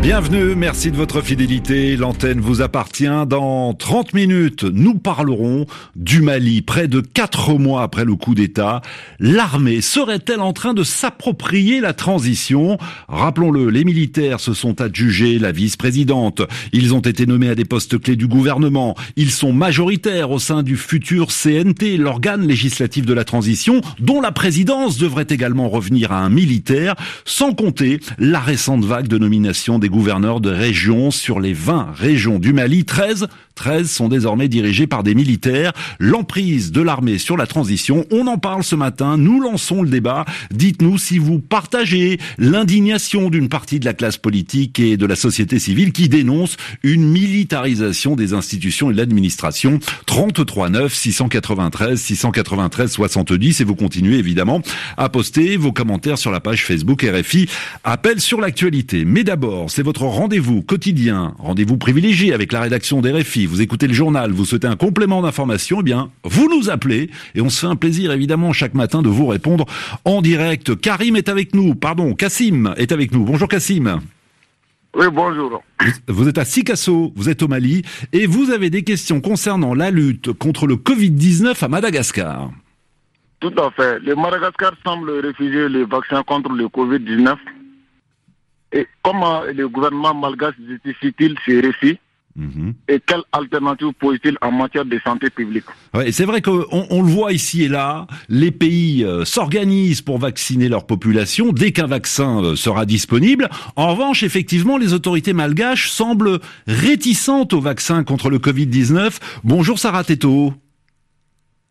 Bienvenue, 0.00 0.54
merci 0.54 0.92
de 0.92 0.96
votre 0.96 1.22
fidélité. 1.22 1.96
L'antenne 1.96 2.40
vous 2.40 2.62
appartient. 2.62 3.26
Dans 3.26 3.74
30 3.74 4.14
minutes, 4.14 4.62
nous 4.62 4.94
parlerons 4.94 5.66
du 5.96 6.22
Mali. 6.22 6.62
Près 6.62 6.86
de 6.86 7.00
4 7.00 7.54
mois 7.54 7.82
après 7.82 8.04
le 8.04 8.14
coup 8.14 8.36
d'État, 8.36 8.80
l'armée 9.18 9.80
serait-elle 9.80 10.40
en 10.40 10.52
train 10.52 10.72
de 10.72 10.84
s'approprier 10.84 11.80
la 11.80 11.94
transition? 11.94 12.78
Rappelons-le, 13.08 13.70
les 13.70 13.84
militaires 13.84 14.38
se 14.38 14.54
sont 14.54 14.80
adjugés 14.80 15.40
la 15.40 15.50
vice-présidente. 15.50 16.42
Ils 16.72 16.94
ont 16.94 17.00
été 17.00 17.26
nommés 17.26 17.50
à 17.50 17.56
des 17.56 17.64
postes 17.64 18.00
clés 18.00 18.16
du 18.16 18.28
gouvernement. 18.28 18.94
Ils 19.16 19.32
sont 19.32 19.52
majoritaires 19.52 20.30
au 20.30 20.38
sein 20.38 20.62
du 20.62 20.76
futur 20.76 21.26
CNT, 21.32 21.96
l'organe 21.96 22.46
législatif 22.46 23.04
de 23.04 23.14
la 23.14 23.24
transition, 23.24 23.80
dont 23.98 24.20
la 24.20 24.30
présidence 24.30 24.96
devrait 24.96 25.26
également 25.28 25.68
revenir 25.68 26.12
à 26.12 26.20
un 26.20 26.30
militaire, 26.30 26.94
sans 27.24 27.52
compter 27.52 27.98
la 28.18 28.38
récente 28.38 28.84
vague 28.84 29.08
de 29.08 29.18
nomination 29.18 29.80
des 29.80 29.87
gouverneurs 29.88 30.40
de 30.40 30.50
régions. 30.50 31.10
Sur 31.10 31.40
les 31.40 31.52
20 31.52 31.92
régions 31.94 32.38
du 32.38 32.52
Mali, 32.52 32.84
13, 32.84 33.28
13 33.58 33.90
sont 33.90 34.08
désormais 34.08 34.46
dirigées 34.46 34.86
par 34.86 35.02
des 35.02 35.16
militaires. 35.16 35.72
L'emprise 35.98 36.70
de 36.70 36.80
l'armée 36.80 37.18
sur 37.18 37.36
la 37.36 37.46
transition, 37.46 38.06
on 38.12 38.28
en 38.28 38.38
parle 38.38 38.62
ce 38.62 38.76
matin, 38.76 39.18
nous 39.18 39.40
lançons 39.40 39.82
le 39.82 39.90
débat. 39.90 40.24
Dites-nous 40.52 40.96
si 40.96 41.18
vous 41.18 41.40
partagez 41.40 42.20
l'indignation 42.38 43.30
d'une 43.30 43.48
partie 43.48 43.80
de 43.80 43.84
la 43.84 43.94
classe 43.94 44.16
politique 44.16 44.78
et 44.78 44.96
de 44.96 45.06
la 45.06 45.16
société 45.16 45.58
civile 45.58 45.90
qui 45.90 46.08
dénonce 46.08 46.56
une 46.84 47.10
militarisation 47.10 48.14
des 48.14 48.32
institutions 48.32 48.90
et 48.90 48.92
de 48.92 48.98
l'administration. 48.98 49.80
33 50.06 50.68
9 50.70 50.94
693 50.94 52.00
693 52.00 52.92
70 52.92 53.60
et 53.60 53.64
vous 53.64 53.74
continuez 53.74 54.18
évidemment 54.18 54.62
à 54.96 55.08
poster 55.08 55.56
vos 55.56 55.72
commentaires 55.72 56.18
sur 56.18 56.30
la 56.30 56.38
page 56.38 56.64
Facebook 56.64 57.02
RFI 57.02 57.48
Appel 57.82 58.20
sur 58.20 58.40
l'actualité. 58.40 59.04
Mais 59.04 59.24
d'abord, 59.24 59.68
c'est 59.68 59.82
votre 59.82 60.02
rendez-vous 60.02 60.62
quotidien, 60.62 61.34
rendez-vous 61.40 61.76
privilégié 61.76 62.32
avec 62.32 62.52
la 62.52 62.60
rédaction 62.60 63.00
des 63.00 63.10
RFI. 63.10 63.47
Vous 63.48 63.62
écoutez 63.62 63.86
le 63.86 63.94
journal, 63.94 64.30
vous 64.30 64.44
souhaitez 64.44 64.66
un 64.66 64.76
complément 64.76 65.22
d'information, 65.22 65.78
eh 65.80 65.82
bien, 65.82 66.10
vous 66.22 66.54
nous 66.54 66.68
appelez 66.68 67.10
et 67.34 67.40
on 67.40 67.48
se 67.48 67.60
fait 67.60 67.66
un 67.66 67.76
plaisir 67.76 68.12
évidemment 68.12 68.52
chaque 68.52 68.74
matin 68.74 69.00
de 69.00 69.08
vous 69.08 69.26
répondre 69.26 69.64
en 70.04 70.20
direct. 70.20 70.78
Karim 70.78 71.16
est 71.16 71.30
avec 71.30 71.54
nous, 71.54 71.74
pardon, 71.74 72.12
Kassim 72.14 72.74
est 72.76 72.92
avec 72.92 73.10
nous. 73.10 73.24
Bonjour 73.24 73.48
Kassim. 73.48 74.00
Oui, 74.94 75.06
bonjour. 75.10 75.62
Vous 76.08 76.28
êtes 76.28 76.36
à 76.36 76.44
Sikasso, 76.44 77.10
vous 77.16 77.30
êtes 77.30 77.42
au 77.42 77.48
Mali, 77.48 77.82
et 78.12 78.26
vous 78.26 78.50
avez 78.50 78.68
des 78.68 78.82
questions 78.82 79.22
concernant 79.22 79.72
la 79.72 79.90
lutte 79.90 80.30
contre 80.34 80.66
le 80.66 80.76
Covid-19 80.76 81.64
à 81.64 81.68
Madagascar. 81.68 82.50
Tout 83.40 83.54
à 83.56 83.70
fait. 83.70 83.98
Le 84.00 84.14
Madagascar 84.14 84.72
semble 84.84 85.24
refuser 85.26 85.70
les 85.70 85.84
vaccins 85.84 86.22
contre 86.22 86.52
le 86.52 86.66
Covid-19 86.66 87.36
et 88.72 88.86
comment 89.02 89.42
le 89.44 89.68
gouvernement 89.70 90.12
malgache 90.12 90.56
justifie-t-il 90.68 91.38
ces 91.46 91.60
récits? 91.60 91.98
Et 92.88 93.00
quelle 93.04 93.22
alternative 93.32 93.92
pose-t-il 93.98 94.36
en 94.40 94.52
matière 94.52 94.84
de 94.84 94.98
santé 95.04 95.28
publique 95.30 95.64
ouais, 95.94 96.12
C'est 96.12 96.24
vrai 96.24 96.40
qu'on 96.40 96.64
on 96.70 97.02
le 97.02 97.08
voit 97.08 97.32
ici 97.32 97.64
et 97.64 97.68
là, 97.68 98.06
les 98.28 98.50
pays 98.50 99.04
euh, 99.04 99.24
s'organisent 99.24 100.02
pour 100.02 100.18
vacciner 100.18 100.68
leur 100.68 100.86
population 100.86 101.52
dès 101.52 101.72
qu'un 101.72 101.86
vaccin 101.86 102.42
euh, 102.42 102.56
sera 102.56 102.86
disponible. 102.86 103.48
En 103.76 103.92
revanche, 103.92 104.22
effectivement, 104.22 104.78
les 104.78 104.92
autorités 104.92 105.32
malgaches 105.32 105.90
semblent 105.90 106.38
réticentes 106.66 107.52
au 107.52 107.60
vaccin 107.60 108.04
contre 108.04 108.30
le 108.30 108.38
Covid-19. 108.38 109.18
Bonjour 109.42 109.78
Sarah 109.78 110.04
Teto. 110.04 110.54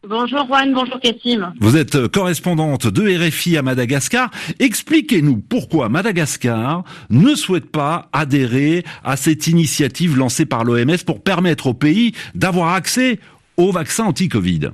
Bonjour 0.03 0.45
Juan, 0.45 0.73
bonjour 0.76 1.00
Cassim. 1.00 1.53
Vous 1.59 1.76
êtes 1.76 1.95
euh, 1.95 2.08
correspondante 2.08 2.86
de 2.86 3.28
RFI 3.28 3.58
à 3.58 3.63
Madagascar. 3.63 4.30
Expliquez-nous 4.59 5.38
pourquoi 5.38 5.90
Madagascar 5.90 6.84
ne 7.09 7.34
souhaite 7.34 7.72
pas 7.72 8.08
adhérer 8.13 8.85
à 9.03 9.18
cette 9.18 9.47
initiative 9.47 10.16
lancée 10.16 10.46
par 10.46 10.63
l'OMS 10.63 11.03
pour 11.03 11.24
permettre 11.24 11.66
au 11.66 11.74
pays 11.74 12.13
d'avoir 12.35 12.74
accès 12.74 13.19
au 13.58 13.72
vaccin 13.72 14.06
anti-Covid. 14.06 14.69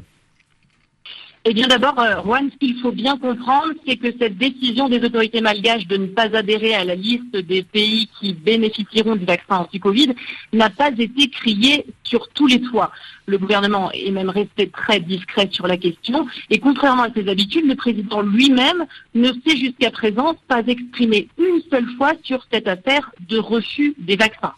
Eh 1.46 1.54
bien 1.54 1.68
d'abord, 1.68 2.00
euh, 2.00 2.22
Juan, 2.24 2.50
ce 2.54 2.58
qu'il 2.58 2.80
faut 2.80 2.94
bien 2.94 3.18
comprendre, 3.18 3.74
c'est 3.86 3.98
que 3.98 4.08
cette 4.18 4.38
décision 4.38 4.88
des 4.88 5.04
autorités 5.04 5.42
malgaches 5.42 5.88
de 5.88 5.98
ne 5.98 6.08
pas 6.08 6.34
adhérer 6.34 6.74
à 6.74 6.86
la 6.86 6.96
liste 6.96 7.36
des 7.36 7.64
pays 7.64 8.08
qui 8.18 8.32
bénéficieront 8.32 9.18
du 9.18 9.26
vaccin 9.26 9.58
anti-Covid 9.58 10.14
n'a 10.54 10.70
pas 10.70 10.90
été 10.92 11.30
criée 11.30 11.86
sur 12.06 12.30
tous 12.30 12.48
les 12.48 12.62
toits. 12.62 12.92
Le 13.26 13.38
gouvernement 13.38 13.92
est 13.92 14.12
même 14.12 14.30
resté 14.30 14.70
très 14.70 15.02
discret 15.02 15.50
sur 15.52 15.68
la 15.68 15.76
question 15.76 16.28
et 16.50 16.60
contrairement 16.60 17.04
à 17.04 17.14
ses 17.14 17.28
habitudes, 17.28 17.68
le 17.68 17.76
président 17.76 18.22
lui-même 18.22 18.86
ne 19.14 19.28
s'est 19.46 19.58
jusqu'à 19.58 19.92
présent 19.92 20.38
pas 20.48 20.64
exprimé 20.66 21.28
une 21.38 21.62
seule 21.70 21.90
fois 21.98 22.14
sur 22.24 22.46
cette 22.54 22.70
affaire 22.70 23.12
de 23.28 23.38
refus 23.38 23.96
des 23.98 24.16
vaccins 24.16 24.54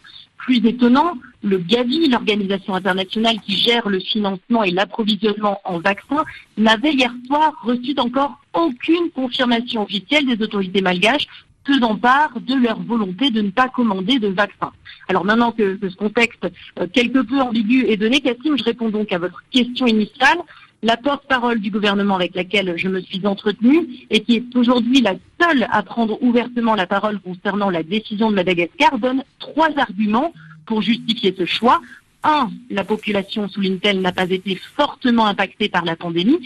plus 0.46 0.64
étonnant, 0.64 1.14
le 1.42 1.58
Gavi, 1.58 2.08
l'organisation 2.08 2.74
internationale 2.74 3.40
qui 3.40 3.56
gère 3.56 3.88
le 3.88 3.98
financement 3.98 4.62
et 4.62 4.70
l'approvisionnement 4.70 5.60
en 5.64 5.80
vaccins, 5.80 6.24
n'avait 6.56 6.92
hier 6.92 7.12
soir 7.26 7.52
reçu 7.64 7.94
encore 7.98 8.38
aucune 8.54 9.10
confirmation 9.10 9.82
officielle 9.82 10.24
des 10.24 10.40
autorités 10.42 10.80
malgaches 10.80 11.26
faisant 11.66 11.96
part 11.96 12.30
de 12.40 12.54
leur 12.54 12.80
volonté 12.80 13.30
de 13.30 13.42
ne 13.42 13.50
pas 13.50 13.68
commander 13.68 14.20
de 14.20 14.28
vaccins. 14.28 14.72
Alors 15.08 15.24
maintenant 15.24 15.50
que, 15.50 15.78
ce 15.82 15.96
contexte 15.96 16.46
euh, 16.78 16.86
quelque 16.92 17.18
peu 17.18 17.40
ambigu 17.40 17.86
est 17.86 17.96
donné, 17.96 18.20
Cassim, 18.20 18.56
je 18.56 18.62
réponds 18.62 18.90
donc 18.90 19.12
à 19.12 19.18
votre 19.18 19.42
question 19.50 19.86
initiale. 19.86 20.38
La 20.82 20.96
porte-parole 20.96 21.60
du 21.60 21.70
gouvernement 21.70 22.16
avec 22.16 22.34
laquelle 22.34 22.74
je 22.76 22.88
me 22.88 23.00
suis 23.00 23.26
entretenue 23.26 24.06
et 24.10 24.20
qui 24.20 24.36
est 24.36 24.56
aujourd'hui 24.56 25.00
la 25.00 25.14
seule 25.40 25.66
à 25.70 25.82
prendre 25.82 26.22
ouvertement 26.22 26.74
la 26.74 26.86
parole 26.86 27.18
concernant 27.20 27.70
la 27.70 27.82
décision 27.82 28.30
de 28.30 28.36
Madagascar 28.36 28.98
donne 28.98 29.24
trois 29.38 29.70
arguments 29.78 30.32
pour 30.66 30.82
justifier 30.82 31.34
ce 31.36 31.46
choix. 31.46 31.80
Un, 32.24 32.50
la 32.70 32.84
population, 32.84 33.48
sous 33.48 33.62
elle 33.82 34.00
n'a 34.00 34.12
pas 34.12 34.28
été 34.28 34.56
fortement 34.76 35.26
impactée 35.26 35.68
par 35.68 35.84
la 35.84 35.96
pandémie 35.96 36.40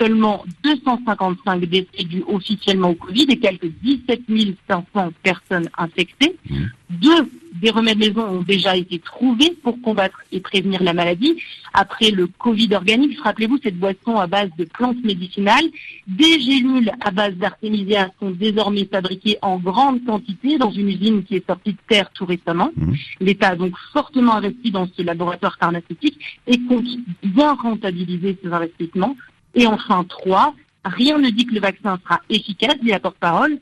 seulement 0.00 0.44
255 0.62 1.64
décès 1.64 2.04
dus 2.04 2.22
officiellement 2.26 2.90
au 2.90 2.94
Covid 2.94 3.26
et 3.30 3.38
quelques 3.38 3.70
17 3.82 4.20
500 4.68 5.12
personnes 5.22 5.68
infectées. 5.78 6.36
Mmh. 6.48 6.64
Deux, 6.90 7.30
des 7.54 7.70
remèdes 7.70 7.98
maison 7.98 8.22
ont 8.22 8.42
déjà 8.42 8.76
été 8.76 8.98
trouvés 8.98 9.56
pour 9.62 9.80
combattre 9.80 10.20
et 10.30 10.40
prévenir 10.40 10.82
la 10.82 10.92
maladie. 10.92 11.36
Après 11.72 12.10
le 12.10 12.26
Covid 12.26 12.74
organique, 12.74 13.18
rappelez-vous 13.20 13.58
cette 13.62 13.78
boisson 13.78 14.16
à 14.16 14.26
base 14.26 14.50
de 14.58 14.64
plantes 14.64 15.02
médicinales, 15.02 15.64
des 16.06 16.40
gélules 16.40 16.92
à 17.00 17.10
base 17.10 17.34
d'artémisia 17.34 18.10
sont 18.20 18.30
désormais 18.30 18.88
fabriquées 18.90 19.38
en 19.42 19.58
grande 19.58 20.04
quantité 20.04 20.58
dans 20.58 20.70
une 20.70 20.88
usine 20.88 21.24
qui 21.24 21.36
est 21.36 21.46
sortie 21.46 21.72
de 21.72 21.78
terre 21.88 22.10
tout 22.12 22.26
récemment. 22.26 22.70
Mmh. 22.76 22.92
L'État 23.20 23.48
a 23.48 23.56
donc 23.56 23.76
fortement 23.92 24.34
investi 24.34 24.70
dans 24.70 24.86
ce 24.86 25.02
laboratoire 25.02 25.56
pharmaceutique 25.58 26.18
et 26.46 26.58
compte 26.68 26.86
bien 27.24 27.54
rentabiliser 27.54 28.38
ces 28.42 28.52
investissements 28.52 29.16
et 29.56 29.66
enfin, 29.66 30.04
trois, 30.04 30.54
rien 30.84 31.18
ne 31.18 31.30
dit 31.30 31.46
que 31.46 31.54
le 31.54 31.60
vaccin 31.60 31.98
sera 32.04 32.20
efficace, 32.28 32.78
dit 32.82 32.90
la 32.90 33.00
porte-parole, 33.00 33.58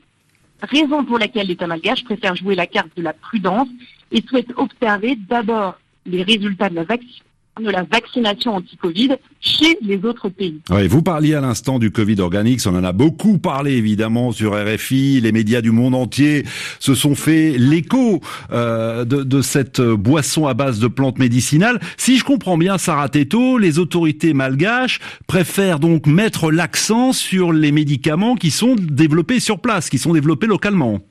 raison 0.61 1.05
pour 1.05 1.17
laquelle 1.17 1.47
l'État 1.47 1.67
malgache 1.67 2.03
préfère 2.03 2.35
jouer 2.35 2.53
la 2.53 2.67
carte 2.67 2.95
de 2.97 3.01
la 3.01 3.13
prudence 3.13 3.69
et 4.11 4.21
souhaite 4.27 4.51
observer 4.57 5.15
d'abord 5.15 5.79
les 6.05 6.21
résultats 6.21 6.69
de 6.69 6.75
la, 6.75 6.83
vaccination 6.83 7.23
de 7.61 7.69
la 7.69 7.83
vaccination 7.83 8.55
anti-Covid 8.55 9.15
chez 9.39 9.77
les 9.81 10.03
autres 10.03 10.29
pays. 10.29 10.59
Oui, 10.69 10.87
vous 10.87 11.01
parliez 11.01 11.35
à 11.35 11.41
l'instant 11.41 11.79
du 11.79 11.91
Covid 11.91 12.19
organique, 12.19 12.59
on 12.65 12.75
en 12.75 12.83
a 12.83 12.91
beaucoup 12.91 13.37
parlé 13.37 13.73
évidemment 13.73 14.31
sur 14.31 14.53
RFI, 14.53 15.21
les 15.21 15.31
médias 15.31 15.61
du 15.61 15.71
monde 15.71 15.95
entier 15.95 16.43
se 16.79 16.95
sont 16.95 17.15
fait 17.15 17.57
l'écho 17.57 18.21
euh, 18.51 19.05
de, 19.05 19.23
de, 19.23 19.41
cette 19.41 19.81
boisson 19.81 20.47
à 20.47 20.53
base 20.53 20.79
de 20.79 20.87
plantes 20.87 21.19
médicinales. 21.19 21.79
Si 21.97 22.17
je 22.17 22.23
comprends 22.23 22.57
bien 22.57 22.77
Sarah 22.77 23.09
Teto, 23.09 23.57
les 23.57 23.79
autorités 23.79 24.33
malgaches 24.33 24.99
préfèrent 25.27 25.79
donc 25.79 26.07
mettre 26.07 26.51
l'accent 26.51 27.13
sur 27.13 27.53
les 27.53 27.71
médicaments 27.71 28.35
qui 28.35 28.51
sont 28.51 28.75
développés 28.75 29.39
sur 29.39 29.59
place, 29.59 29.89
qui 29.89 29.97
sont 29.97 30.13
développés 30.13 30.47
localement. 30.47 31.01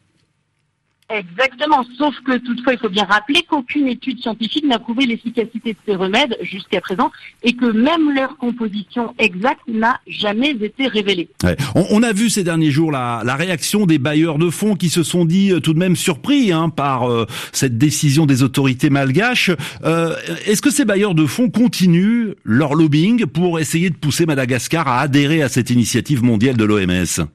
Exactement, 1.10 1.84
sauf 1.98 2.14
que 2.24 2.38
toutefois, 2.38 2.72
il 2.72 2.78
faut 2.78 2.88
bien 2.88 3.04
rappeler 3.04 3.42
qu'aucune 3.48 3.88
étude 3.88 4.20
scientifique 4.20 4.66
n'a 4.66 4.78
prouvé 4.78 5.04
l'efficacité 5.04 5.74
de 5.74 5.78
ces 5.86 5.94
remèdes 5.96 6.34
jusqu'à 6.40 6.80
présent 6.80 7.10
et 7.42 7.52
que 7.52 7.66
même 7.66 8.14
leur 8.14 8.38
composition 8.38 9.14
exacte 9.18 9.60
n'a 9.68 10.00
jamais 10.06 10.52
été 10.52 10.86
révélée. 10.86 11.28
On, 11.74 12.02
a 12.02 12.12
vu 12.12 12.30
ces 12.30 12.42
derniers 12.42 12.70
jours 12.70 12.90
la, 12.90 13.36
réaction 13.36 13.84
des 13.84 13.98
bailleurs 13.98 14.38
de 14.38 14.48
fonds 14.48 14.76
qui 14.76 14.88
se 14.88 15.02
sont 15.02 15.26
dit 15.26 15.52
euh, 15.52 15.60
tout 15.60 15.74
de 15.74 15.78
même 15.78 15.96
surpris 15.96 16.52
hein, 16.52 16.70
par 16.70 17.10
euh, 17.10 17.26
cette 17.52 17.76
décision 17.76 18.24
des 18.24 18.42
autorités 18.42 18.88
malgaches. 18.88 19.50
Euh, 19.84 20.16
Est-ce 20.46 20.62
que 20.62 20.70
ces 20.70 20.86
bailleurs 20.86 21.14
de 21.14 21.26
fonds 21.26 21.50
continuent 21.50 22.32
leur 22.44 22.74
lobbying 22.74 23.26
pour 23.26 23.60
essayer 23.60 23.90
de 23.90 23.96
pousser 23.96 24.24
Madagascar 24.24 24.88
à 24.88 25.00
adhérer 25.00 25.42
à 25.42 25.50
cette 25.50 25.68
initiative 25.68 26.22
mondiale 26.22 26.56
de 26.56 26.64
l'OMS 26.64 27.26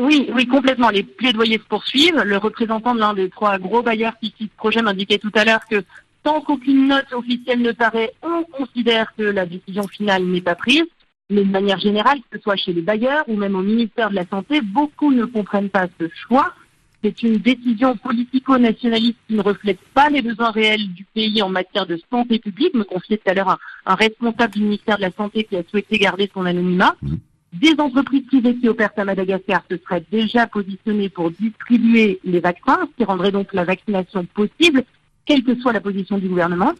oui, 0.00 0.30
oui, 0.34 0.46
complètement. 0.46 0.88
Les 0.88 1.02
plaidoyers 1.02 1.58
se 1.58 1.68
poursuivent. 1.68 2.22
Le 2.24 2.38
représentant 2.38 2.94
de 2.94 3.00
l'un 3.00 3.12
des 3.12 3.28
trois 3.28 3.58
gros 3.58 3.82
bailleurs 3.82 4.14
qui 4.18 4.34
ce 4.38 4.46
projet 4.56 4.80
m'indiquait 4.80 5.18
tout 5.18 5.32
à 5.34 5.44
l'heure 5.44 5.66
que 5.70 5.84
tant 6.22 6.40
qu'aucune 6.40 6.88
note 6.88 7.12
officielle 7.12 7.60
ne 7.60 7.72
paraît, 7.72 8.12
on 8.22 8.42
considère 8.44 9.14
que 9.14 9.22
la 9.22 9.44
décision 9.44 9.86
finale 9.88 10.24
n'est 10.24 10.40
pas 10.40 10.54
prise. 10.54 10.84
Mais 11.28 11.44
de 11.44 11.50
manière 11.50 11.78
générale, 11.78 12.18
que 12.18 12.38
ce 12.38 12.42
soit 12.42 12.56
chez 12.56 12.72
les 12.72 12.80
bailleurs 12.80 13.24
ou 13.28 13.36
même 13.36 13.54
au 13.54 13.62
ministère 13.62 14.10
de 14.10 14.16
la 14.16 14.26
Santé, 14.26 14.62
beaucoup 14.62 15.12
ne 15.12 15.26
comprennent 15.26 15.70
pas 15.70 15.86
ce 16.00 16.08
choix. 16.08 16.54
C'est 17.02 17.22
une 17.22 17.36
décision 17.36 17.96
politico-nationaliste 17.96 19.18
qui 19.28 19.34
ne 19.34 19.42
reflète 19.42 19.80
pas 19.94 20.08
les 20.08 20.22
besoins 20.22 20.50
réels 20.50 20.88
du 20.92 21.04
pays 21.04 21.42
en 21.42 21.48
matière 21.48 21.86
de 21.86 21.98
santé 22.10 22.38
publique, 22.38 22.74
me 22.74 22.84
confiait 22.84 23.16
tout 23.16 23.30
à 23.30 23.34
l'heure 23.34 23.58
un, 23.86 23.94
responsable 23.94 24.54
du 24.54 24.62
ministère 24.62 24.96
de 24.96 25.02
la 25.02 25.12
Santé 25.12 25.44
qui 25.44 25.56
a 25.56 25.62
souhaité 25.70 25.98
garder 25.98 26.30
son 26.34 26.44
anonymat. 26.44 26.96
Mmh. 27.00 27.16
Des 27.52 27.74
entreprises 27.78 28.26
privées 28.26 28.56
qui 28.56 28.68
opèrent 28.68 28.92
à 28.96 29.04
Madagascar 29.04 29.62
se 29.68 29.76
seraient 29.76 30.04
déjà 30.12 30.46
positionnées 30.46 31.08
pour 31.08 31.30
distribuer 31.32 32.20
les 32.24 32.40
vaccins, 32.40 32.78
ce 32.82 32.96
qui 32.96 33.04
rendrait 33.04 33.32
donc 33.32 33.52
la 33.52 33.64
vaccination 33.64 34.24
possible, 34.24 34.84
quelle 35.26 35.42
que 35.42 35.56
soit 35.60 35.72
la 35.72 35.80
position 35.80 36.18
du 36.18 36.28
gouvernement. 36.28 36.72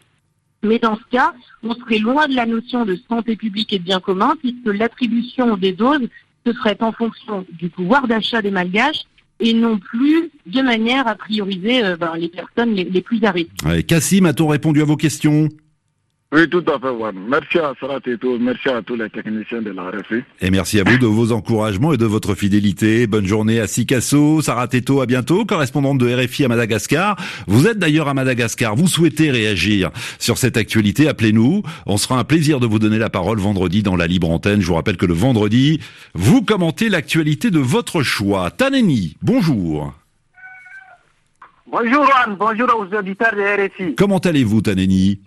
Mais 0.62 0.78
dans 0.78 0.96
ce 0.96 1.02
cas, 1.11 1.32
on 1.62 1.75
serait 1.75 1.99
loin 1.99 2.28
de 2.28 2.34
la 2.34 2.46
notion 2.46 2.84
de 2.84 2.96
santé 3.08 3.34
publique 3.34 3.72
et 3.72 3.78
de 3.78 3.84
bien 3.84 3.99
commun, 3.99 4.34
puisque 4.38 4.67
l'attribution 4.67 5.56
des 5.56 5.72
doses 5.72 6.08
se 6.46 6.52
ferait 6.52 6.76
en 6.81 6.93
fonction 6.93 7.44
du 7.50 7.69
pouvoir 7.69 8.06
d'achat 8.06 8.40
des 8.43 8.50
malgaches 8.50 9.05
et 9.40 9.55
non 9.55 9.78
plus 9.78 10.31
de 10.46 10.62
manière 10.62 11.08
à 11.08 11.14
prioriser 11.14 11.82
euh, 11.82 11.96
ben, 11.96 12.14
les 12.17 12.28
personnes 12.28 12.75
les, 12.75 13.00
plus 13.00 13.25
à 13.25 13.31
risque. 13.31 13.50
Cassim, 13.87 14.26
a-t-on 14.26 14.49
répondu 14.49 14.82
à 14.82 14.84
vos 14.84 14.96
questions? 14.96 15.49
Oui, 16.32 16.49
tout 16.49 16.65
à 16.67 16.79
fait, 16.79 16.97
Juan. 16.97 17.15
Merci 17.29 17.59
à 17.59 17.73
Sarat 17.81 17.99
et 18.06 18.17
tout. 18.17 18.38
Merci 18.41 18.69
à 18.69 18.82
tous 18.82 18.94
les 18.94 19.11
techniciens 19.11 19.62
de 19.62 19.71
la 19.71 19.91
RFI. 19.91 20.23
Et 20.41 20.50
merci 20.50 20.79
à 20.79 20.85
vous 20.85 20.97
de 20.97 21.06
vos 21.06 21.32
encouragements 21.32 21.93
et 21.93 21.97
de 21.97 22.06
votre 22.06 22.35
fidélité. 22.35 23.06
Bonne 23.06 23.27
journée 23.27 23.59
à 23.59 23.67
Sikasso. 23.67 24.41
Sarah 24.41 24.69
Teto, 24.69 25.00
à 25.00 25.06
bientôt, 25.06 25.44
correspondante 25.44 25.99
de 25.99 26.15
RFI 26.15 26.44
à 26.44 26.49
Madagascar. 26.49 27.17
Vous 27.49 27.67
êtes 27.67 27.79
d'ailleurs 27.79 28.09
à 28.09 28.15
Madagascar. 28.15 28.77
Vous 28.77 28.87
souhaitez 28.87 29.31
réagir 29.31 29.91
sur 30.19 30.38
cette 30.38 30.56
actualité. 30.56 31.09
Appelez-nous. 31.09 31.62
On 31.87 31.97
sera 31.97 32.19
un 32.19 32.25
plaisir 32.25 32.61
de 32.61 32.67
vous 32.67 32.79
donner 32.79 32.99
la 32.99 33.11
parole 33.11 33.38
vendredi 33.38 33.82
dans 33.82 33.97
la 33.97 34.06
libre 34.06 34.31
antenne. 34.31 34.61
Je 34.61 34.67
vous 34.67 34.75
rappelle 34.75 34.97
que 34.97 35.06
le 35.06 35.15
vendredi, 35.15 35.81
vous 36.15 36.43
commentez 36.43 36.88
l'actualité 36.88 37.50
de 37.50 37.59
votre 37.59 38.03
choix. 38.03 38.50
Taneni, 38.53 39.17
bonjour. 39.21 39.94
Bonjour 41.71 42.05
Juan, 42.05 42.37
bonjour 42.37 42.69
aux 42.79 42.97
auditeurs 42.97 43.32
de 43.32 43.67
RFI. 43.67 43.94
Comment 43.94 44.19
allez-vous 44.19 44.61
Taneni? 44.61 45.21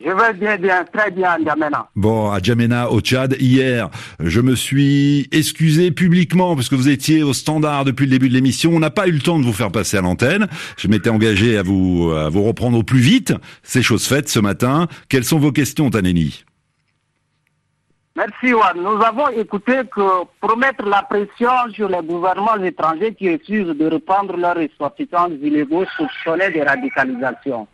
Je 0.00 0.10
vais 0.10 0.32
bien, 0.34 0.56
bien, 0.56 0.84
très 0.84 1.10
bien 1.10 1.36
Djamena. 1.44 1.88
Bon, 1.96 2.30
à 2.30 2.38
Djamena, 2.40 2.90
au 2.90 3.00
Tchad, 3.00 3.36
hier, 3.40 3.88
je 4.20 4.40
me 4.40 4.54
suis 4.54 5.28
excusé 5.32 5.90
publiquement 5.90 6.54
parce 6.56 6.68
que 6.68 6.74
vous 6.74 6.88
étiez 6.88 7.22
au 7.22 7.32
standard 7.32 7.84
depuis 7.84 8.04
le 8.04 8.10
début 8.10 8.28
de 8.28 8.34
l'émission. 8.34 8.72
On 8.72 8.80
n'a 8.80 8.90
pas 8.90 9.06
eu 9.08 9.12
le 9.12 9.20
temps 9.20 9.38
de 9.38 9.44
vous 9.44 9.52
faire 9.52 9.70
passer 9.70 9.96
à 9.96 10.02
l'antenne. 10.02 10.48
Je 10.76 10.88
m'étais 10.88 11.10
engagé 11.10 11.56
à 11.56 11.62
vous, 11.62 12.10
à 12.10 12.28
vous 12.28 12.42
reprendre 12.42 12.76
au 12.78 12.82
plus 12.82 13.00
vite. 13.00 13.32
C'est 13.62 13.82
chose 13.82 14.06
faite 14.06 14.28
ce 14.28 14.40
matin. 14.40 14.88
Quelles 15.08 15.24
sont 15.24 15.38
vos 15.38 15.52
questions, 15.52 15.90
Taneni? 15.90 16.44
Merci, 18.16 18.48
Juan. 18.48 18.76
Nous 18.76 19.02
avons 19.02 19.28
écouté 19.30 19.80
que 19.92 20.24
pour 20.40 20.56
mettre 20.56 20.84
la 20.84 21.02
pression 21.02 21.50
sur 21.72 21.88
les 21.88 22.00
gouvernements 22.02 22.62
étrangers 22.62 23.12
qui 23.14 23.32
refusent 23.32 23.76
de 23.76 23.86
reprendre 23.86 24.36
leurs 24.36 24.56
ressortissants 24.56 25.30
illégaux 25.30 25.84
soupçonnés 25.96 26.50
de 26.50 26.60
radicalisation. 26.60 27.66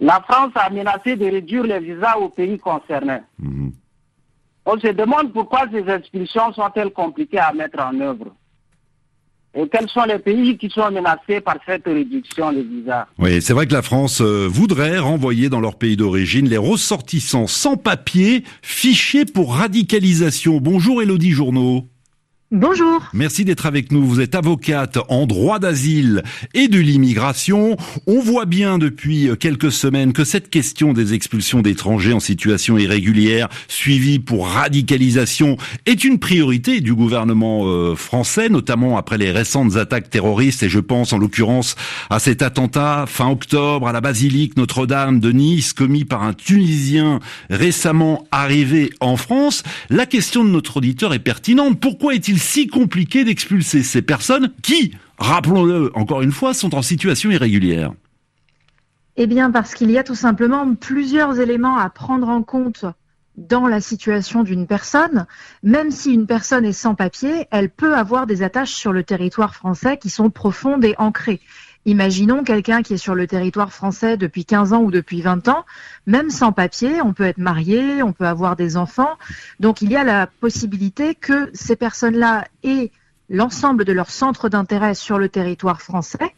La 0.00 0.20
France 0.28 0.52
a 0.54 0.70
menacé 0.70 1.16
de 1.16 1.24
réduire 1.24 1.64
les 1.64 1.80
visas 1.80 2.16
aux 2.18 2.28
pays 2.28 2.58
concernés. 2.58 3.20
Mhm. 3.38 3.72
On 4.66 4.78
se 4.78 4.88
demande 4.88 5.32
pourquoi 5.32 5.66
ces 5.70 5.88
expulsions 5.90 6.52
sont-elles 6.52 6.92
compliquées 6.92 7.38
à 7.38 7.52
mettre 7.52 7.80
en 7.80 8.00
œuvre. 8.00 8.34
Et 9.56 9.68
quels 9.68 9.88
sont 9.88 10.04
les 10.04 10.18
pays 10.18 10.58
qui 10.58 10.68
sont 10.68 10.90
menacés 10.90 11.40
par 11.40 11.56
cette 11.64 11.84
réduction 11.84 12.52
des 12.52 12.62
visas? 12.62 13.06
Oui, 13.18 13.40
c'est 13.40 13.52
vrai 13.52 13.66
que 13.66 13.72
la 13.72 13.82
France 13.82 14.20
euh, 14.20 14.48
voudrait 14.50 14.98
renvoyer 14.98 15.48
dans 15.48 15.60
leur 15.60 15.76
pays 15.76 15.96
d'origine 15.96 16.48
les 16.48 16.56
ressortissants 16.56 17.46
sans 17.46 17.76
papier 17.76 18.42
fichés 18.62 19.24
pour 19.24 19.54
radicalisation. 19.54 20.58
Bonjour 20.60 21.02
Elodie 21.02 21.30
Journaux. 21.30 21.86
Bonjour. 22.50 23.08
Merci 23.14 23.46
d'être 23.46 23.64
avec 23.64 23.90
nous. 23.90 24.04
Vous 24.04 24.20
êtes 24.20 24.34
avocate 24.34 24.98
en 25.08 25.26
droit 25.26 25.58
d'asile 25.58 26.22
et 26.52 26.68
de 26.68 26.78
l'immigration. 26.78 27.78
On 28.06 28.20
voit 28.20 28.44
bien 28.44 28.76
depuis 28.76 29.30
quelques 29.40 29.72
semaines 29.72 30.12
que 30.12 30.24
cette 30.24 30.50
question 30.50 30.92
des 30.92 31.14
expulsions 31.14 31.62
d'étrangers 31.62 32.12
en 32.12 32.20
situation 32.20 32.76
irrégulière, 32.76 33.48
suivie 33.66 34.18
pour 34.18 34.46
radicalisation, 34.46 35.56
est 35.86 36.04
une 36.04 36.18
priorité 36.18 36.82
du 36.82 36.94
gouvernement 36.94 37.66
euh, 37.66 37.96
français, 37.96 38.50
notamment 38.50 38.98
après 38.98 39.16
les 39.16 39.32
récentes 39.32 39.76
attaques 39.76 40.10
terroristes. 40.10 40.62
Et 40.62 40.68
je 40.68 40.80
pense 40.80 41.14
en 41.14 41.18
l'occurrence 41.18 41.76
à 42.10 42.18
cet 42.18 42.42
attentat 42.42 43.06
fin 43.08 43.30
octobre 43.30 43.88
à 43.88 43.92
la 43.92 44.02
basilique 44.02 44.58
Notre-Dame 44.58 45.18
de 45.18 45.32
Nice 45.32 45.72
commis 45.72 46.04
par 46.04 46.22
un 46.22 46.34
Tunisien 46.34 47.20
récemment 47.48 48.28
arrivé 48.30 48.90
en 49.00 49.16
France. 49.16 49.62
La 49.88 50.04
question 50.04 50.44
de 50.44 50.50
notre 50.50 50.76
auditeur 50.76 51.14
est 51.14 51.18
pertinente. 51.20 51.80
Pourquoi 51.80 52.14
est-il 52.14 52.33
si 52.38 52.66
compliqué 52.66 53.24
d'expulser 53.24 53.82
ces 53.82 54.02
personnes 54.02 54.52
qui, 54.62 54.94
rappelons-le 55.18 55.90
encore 55.94 56.22
une 56.22 56.32
fois, 56.32 56.54
sont 56.54 56.74
en 56.74 56.82
situation 56.82 57.30
irrégulière 57.30 57.92
Eh 59.16 59.26
bien, 59.26 59.50
parce 59.50 59.74
qu'il 59.74 59.90
y 59.90 59.98
a 59.98 60.04
tout 60.04 60.14
simplement 60.14 60.74
plusieurs 60.74 61.40
éléments 61.40 61.76
à 61.76 61.90
prendre 61.90 62.28
en 62.28 62.42
compte 62.42 62.84
dans 63.36 63.66
la 63.66 63.80
situation 63.80 64.42
d'une 64.42 64.66
personne, 64.66 65.26
même 65.62 65.90
si 65.90 66.12
une 66.12 66.26
personne 66.26 66.64
est 66.64 66.72
sans 66.72 66.94
papier, 66.94 67.46
elle 67.50 67.70
peut 67.70 67.96
avoir 67.96 68.26
des 68.26 68.42
attaches 68.42 68.72
sur 68.72 68.92
le 68.92 69.02
territoire 69.02 69.54
français 69.54 69.98
qui 69.98 70.08
sont 70.08 70.30
profondes 70.30 70.84
et 70.84 70.94
ancrées. 70.98 71.40
Imaginons 71.86 72.44
quelqu'un 72.44 72.82
qui 72.82 72.94
est 72.94 72.98
sur 72.98 73.14
le 73.14 73.26
territoire 73.26 73.72
français 73.72 74.16
depuis 74.16 74.44
15 74.44 74.72
ans 74.72 74.82
ou 74.82 74.90
depuis 74.90 75.20
20 75.20 75.48
ans, 75.48 75.66
même 76.06 76.30
sans 76.30 76.52
papier, 76.52 77.02
on 77.02 77.12
peut 77.12 77.24
être 77.24 77.38
marié, 77.38 78.02
on 78.02 78.12
peut 78.12 78.26
avoir 78.26 78.56
des 78.56 78.76
enfants. 78.76 79.18
Donc 79.60 79.82
il 79.82 79.90
y 79.90 79.96
a 79.96 80.04
la 80.04 80.26
possibilité 80.26 81.14
que 81.14 81.50
ces 81.52 81.76
personnes-là 81.76 82.46
aient 82.62 82.90
l'ensemble 83.28 83.84
de 83.84 83.92
leur 83.92 84.10
centre 84.10 84.48
d'intérêt 84.48 84.94
sur 84.94 85.18
le 85.18 85.28
territoire 85.28 85.82
français. 85.82 86.34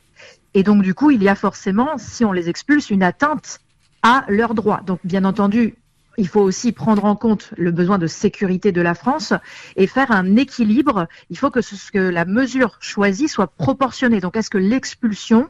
Et 0.54 0.62
donc 0.62 0.82
du 0.82 0.94
coup, 0.94 1.10
il 1.10 1.22
y 1.22 1.28
a 1.28 1.34
forcément, 1.34 1.96
si 1.96 2.24
on 2.24 2.32
les 2.32 2.48
expulse, 2.48 2.90
une 2.90 3.02
atteinte 3.02 3.60
à 4.02 4.24
leurs 4.28 4.54
droits. 4.54 4.80
Donc 4.84 5.00
bien 5.04 5.24
entendu, 5.24 5.76
il 6.16 6.28
faut 6.28 6.40
aussi 6.40 6.72
prendre 6.72 7.04
en 7.04 7.16
compte 7.16 7.52
le 7.56 7.70
besoin 7.70 7.98
de 7.98 8.06
sécurité 8.06 8.72
de 8.72 8.80
la 8.80 8.94
France 8.94 9.32
et 9.76 9.86
faire 9.86 10.10
un 10.10 10.36
équilibre. 10.36 11.08
Il 11.30 11.38
faut 11.38 11.50
que, 11.50 11.60
ce, 11.60 11.90
que 11.90 11.98
la 11.98 12.24
mesure 12.24 12.76
choisie 12.80 13.28
soit 13.28 13.48
proportionnée. 13.48 14.20
Donc, 14.20 14.36
est-ce 14.36 14.50
que 14.50 14.58
l'expulsion 14.58 15.48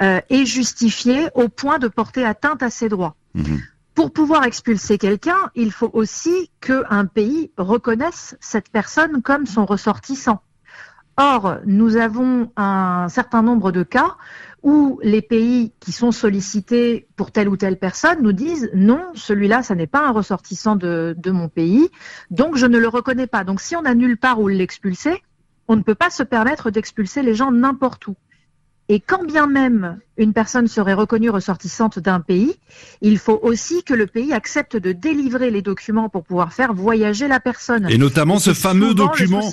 euh, 0.00 0.20
est 0.30 0.46
justifiée 0.46 1.28
au 1.34 1.48
point 1.48 1.78
de 1.78 1.88
porter 1.88 2.24
atteinte 2.24 2.62
à 2.62 2.70
ses 2.70 2.88
droits? 2.88 3.16
Mhm. 3.34 3.60
Pour 3.94 4.12
pouvoir 4.12 4.44
expulser 4.44 4.98
quelqu'un, 4.98 5.50
il 5.54 5.70
faut 5.70 5.90
aussi 5.92 6.50
qu'un 6.60 7.06
pays 7.06 7.52
reconnaisse 7.56 8.36
cette 8.40 8.68
personne 8.68 9.22
comme 9.22 9.46
son 9.46 9.66
ressortissant. 9.66 10.42
Or, 11.16 11.58
nous 11.64 11.96
avons 11.96 12.50
un 12.56 13.08
certain 13.08 13.42
nombre 13.42 13.70
de 13.70 13.84
cas 13.84 14.16
où 14.64 14.98
les 15.02 15.22
pays 15.22 15.72
qui 15.78 15.92
sont 15.92 16.10
sollicités 16.10 17.06
pour 17.16 17.30
telle 17.30 17.48
ou 17.48 17.56
telle 17.56 17.78
personne 17.78 18.22
nous 18.22 18.32
disent 18.32 18.70
non, 18.74 19.00
celui-là, 19.14 19.62
ça 19.62 19.74
n'est 19.74 19.86
pas 19.86 20.06
un 20.06 20.10
ressortissant 20.10 20.74
de, 20.74 21.14
de, 21.16 21.30
mon 21.30 21.48
pays, 21.48 21.88
donc 22.30 22.56
je 22.56 22.66
ne 22.66 22.78
le 22.78 22.88
reconnais 22.88 23.26
pas. 23.26 23.44
Donc 23.44 23.60
si 23.60 23.76
on 23.76 23.82
n'a 23.82 23.94
nulle 23.94 24.16
part 24.16 24.40
où 24.40 24.48
l'expulser, 24.48 25.22
on 25.68 25.76
ne 25.76 25.82
peut 25.82 25.94
pas 25.94 26.10
se 26.10 26.22
permettre 26.22 26.70
d'expulser 26.70 27.22
les 27.22 27.34
gens 27.34 27.52
n'importe 27.52 28.08
où. 28.08 28.16
Et 28.88 29.00
quand 29.00 29.24
bien 29.24 29.46
même 29.46 29.98
une 30.18 30.34
personne 30.34 30.68
serait 30.68 30.92
reconnue 30.92 31.30
ressortissante 31.30 31.98
d'un 31.98 32.20
pays, 32.20 32.54
il 33.00 33.18
faut 33.18 33.40
aussi 33.42 33.82
que 33.82 33.94
le 33.94 34.06
pays 34.06 34.32
accepte 34.32 34.76
de 34.76 34.92
délivrer 34.92 35.50
les 35.50 35.62
documents 35.62 36.10
pour 36.10 36.22
pouvoir 36.22 36.52
faire 36.52 36.74
voyager 36.74 37.26
la 37.26 37.40
personne. 37.40 37.88
Et 37.90 37.96
notamment 37.96 38.38
ce 38.38 38.52
fameux 38.52 38.92
document, 38.92 39.50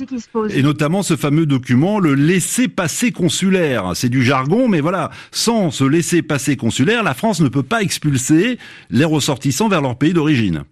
et 0.50 0.62
notamment 0.62 1.02
ce 1.02 1.16
fameux 1.16 1.46
document, 1.46 2.00
le 2.00 2.14
laisser-passer 2.14 3.12
consulaire. 3.12 3.92
C'est 3.96 4.10
du 4.10 4.22
jargon, 4.24 4.68
mais 4.68 4.82
voilà, 4.82 5.12
sans 5.32 5.72
ce 5.72 5.86
laisser-passer 5.86 6.58
consulaire, 6.58 7.02
la 7.02 7.14
France 7.14 7.40
ne 7.40 7.48
peut 7.48 7.64
pas 7.64 7.82
expulser 7.82 8.60
les 8.90 9.06
ressortissants 9.06 9.70
vers 9.70 9.82
leur 9.82 9.98
pays 9.98 10.14
d'origine. 10.14 10.66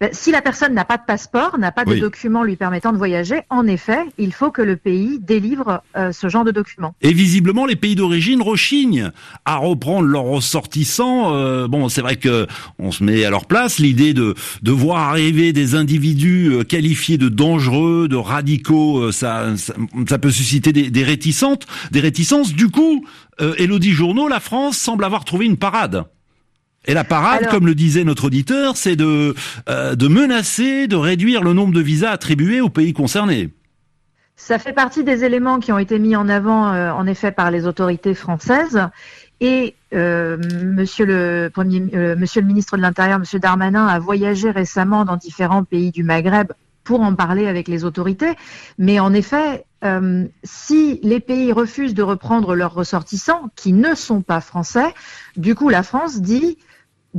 Ben, 0.00 0.10
si 0.12 0.30
la 0.30 0.42
personne 0.42 0.74
n'a 0.74 0.84
pas 0.84 0.96
de 0.96 1.04
passeport, 1.06 1.58
n'a 1.58 1.72
pas 1.72 1.84
de 1.84 1.96
documents 1.96 2.42
lui 2.42 2.56
permettant 2.56 2.92
de 2.92 2.98
voyager, 2.98 3.42
en 3.50 3.66
effet, 3.66 4.00
il 4.18 4.32
faut 4.32 4.50
que 4.50 4.62
le 4.62 4.76
pays 4.76 5.18
délivre 5.18 5.82
euh, 5.96 6.12
ce 6.12 6.28
genre 6.28 6.44
de 6.44 6.50
documents. 6.50 6.94
Et 7.02 7.12
visiblement, 7.12 7.66
les 7.66 7.76
pays 7.76 7.94
d'origine 7.94 8.42
rechignent 8.42 9.10
à 9.44 9.56
reprendre 9.56 10.06
leurs 10.06 10.24
ressortissants. 10.24 11.34
Euh, 11.34 11.68
bon, 11.68 11.88
c'est 11.88 12.00
vrai 12.00 12.16
que 12.16 12.46
on 12.78 12.92
se 12.92 13.04
met 13.04 13.24
à 13.24 13.30
leur 13.30 13.46
place. 13.46 13.78
L'idée 13.78 14.14
de, 14.14 14.34
de 14.62 14.72
voir 14.72 15.08
arriver 15.10 15.52
des 15.52 15.74
individus 15.74 16.50
euh, 16.52 16.64
qualifiés 16.64 17.18
de 17.18 17.28
dangereux, 17.28 18.08
de 18.08 18.16
radicaux, 18.16 19.12
ça, 19.12 19.54
ça, 19.56 20.18
peut 20.18 20.30
susciter 20.30 20.72
des, 20.72 20.90
des 20.90 21.04
réticences. 21.04 21.58
Des 21.90 22.00
réticences. 22.00 22.54
Du 22.54 22.68
coup, 22.68 23.04
Elodie 23.38 23.92
Journaux, 23.92 24.28
la 24.28 24.40
France 24.40 24.76
semble 24.76 25.04
avoir 25.04 25.24
trouvé 25.24 25.46
une 25.46 25.56
parade. 25.56 26.04
Et 26.86 26.94
la 26.94 27.04
parade, 27.04 27.48
comme 27.48 27.66
le 27.66 27.74
disait 27.74 28.04
notre 28.04 28.26
auditeur, 28.26 28.76
c'est 28.76 28.96
de, 28.96 29.34
euh, 29.68 29.94
de 29.94 30.08
menacer, 30.08 30.86
de 30.86 30.96
réduire 30.96 31.42
le 31.42 31.52
nombre 31.52 31.74
de 31.74 31.80
visas 31.80 32.10
attribués 32.10 32.60
aux 32.60 32.70
pays 32.70 32.92
concernés. 32.92 33.50
Ça 34.36 34.58
fait 34.58 34.72
partie 34.72 35.04
des 35.04 35.22
éléments 35.22 35.60
qui 35.60 35.72
ont 35.72 35.78
été 35.78 35.98
mis 35.98 36.16
en 36.16 36.28
avant, 36.28 36.72
euh, 36.72 36.90
en 36.90 37.06
effet, 37.06 37.32
par 37.32 37.50
les 37.50 37.66
autorités 37.66 38.14
françaises. 38.14 38.80
Et 39.40 39.74
euh, 39.94 40.38
monsieur, 40.64 41.04
le 41.04 41.50
premier, 41.52 41.80
monsieur 42.16 42.40
le 42.40 42.46
ministre 42.46 42.76
de 42.76 42.82
l'Intérieur, 42.82 43.18
monsieur 43.18 43.38
Darmanin, 43.38 43.86
a 43.86 43.98
voyagé 43.98 44.50
récemment 44.50 45.04
dans 45.04 45.16
différents 45.16 45.64
pays 45.64 45.90
du 45.90 46.02
Maghreb 46.02 46.52
pour 46.84 47.02
en 47.02 47.14
parler 47.14 47.46
avec 47.46 47.68
les 47.68 47.84
autorités. 47.84 48.32
Mais 48.78 49.00
en 49.00 49.12
effet, 49.12 49.64
euh, 49.84 50.26
si 50.42 51.00
les 51.02 51.20
pays 51.20 51.52
refusent 51.52 51.94
de 51.94 52.02
reprendre 52.02 52.54
leurs 52.54 52.74
ressortissants, 52.74 53.48
qui 53.56 53.72
ne 53.72 53.94
sont 53.94 54.22
pas 54.22 54.40
français, 54.40 54.94
du 55.36 55.54
coup 55.54 55.68
la 55.68 55.82
France 55.82 56.20
dit 56.20 56.58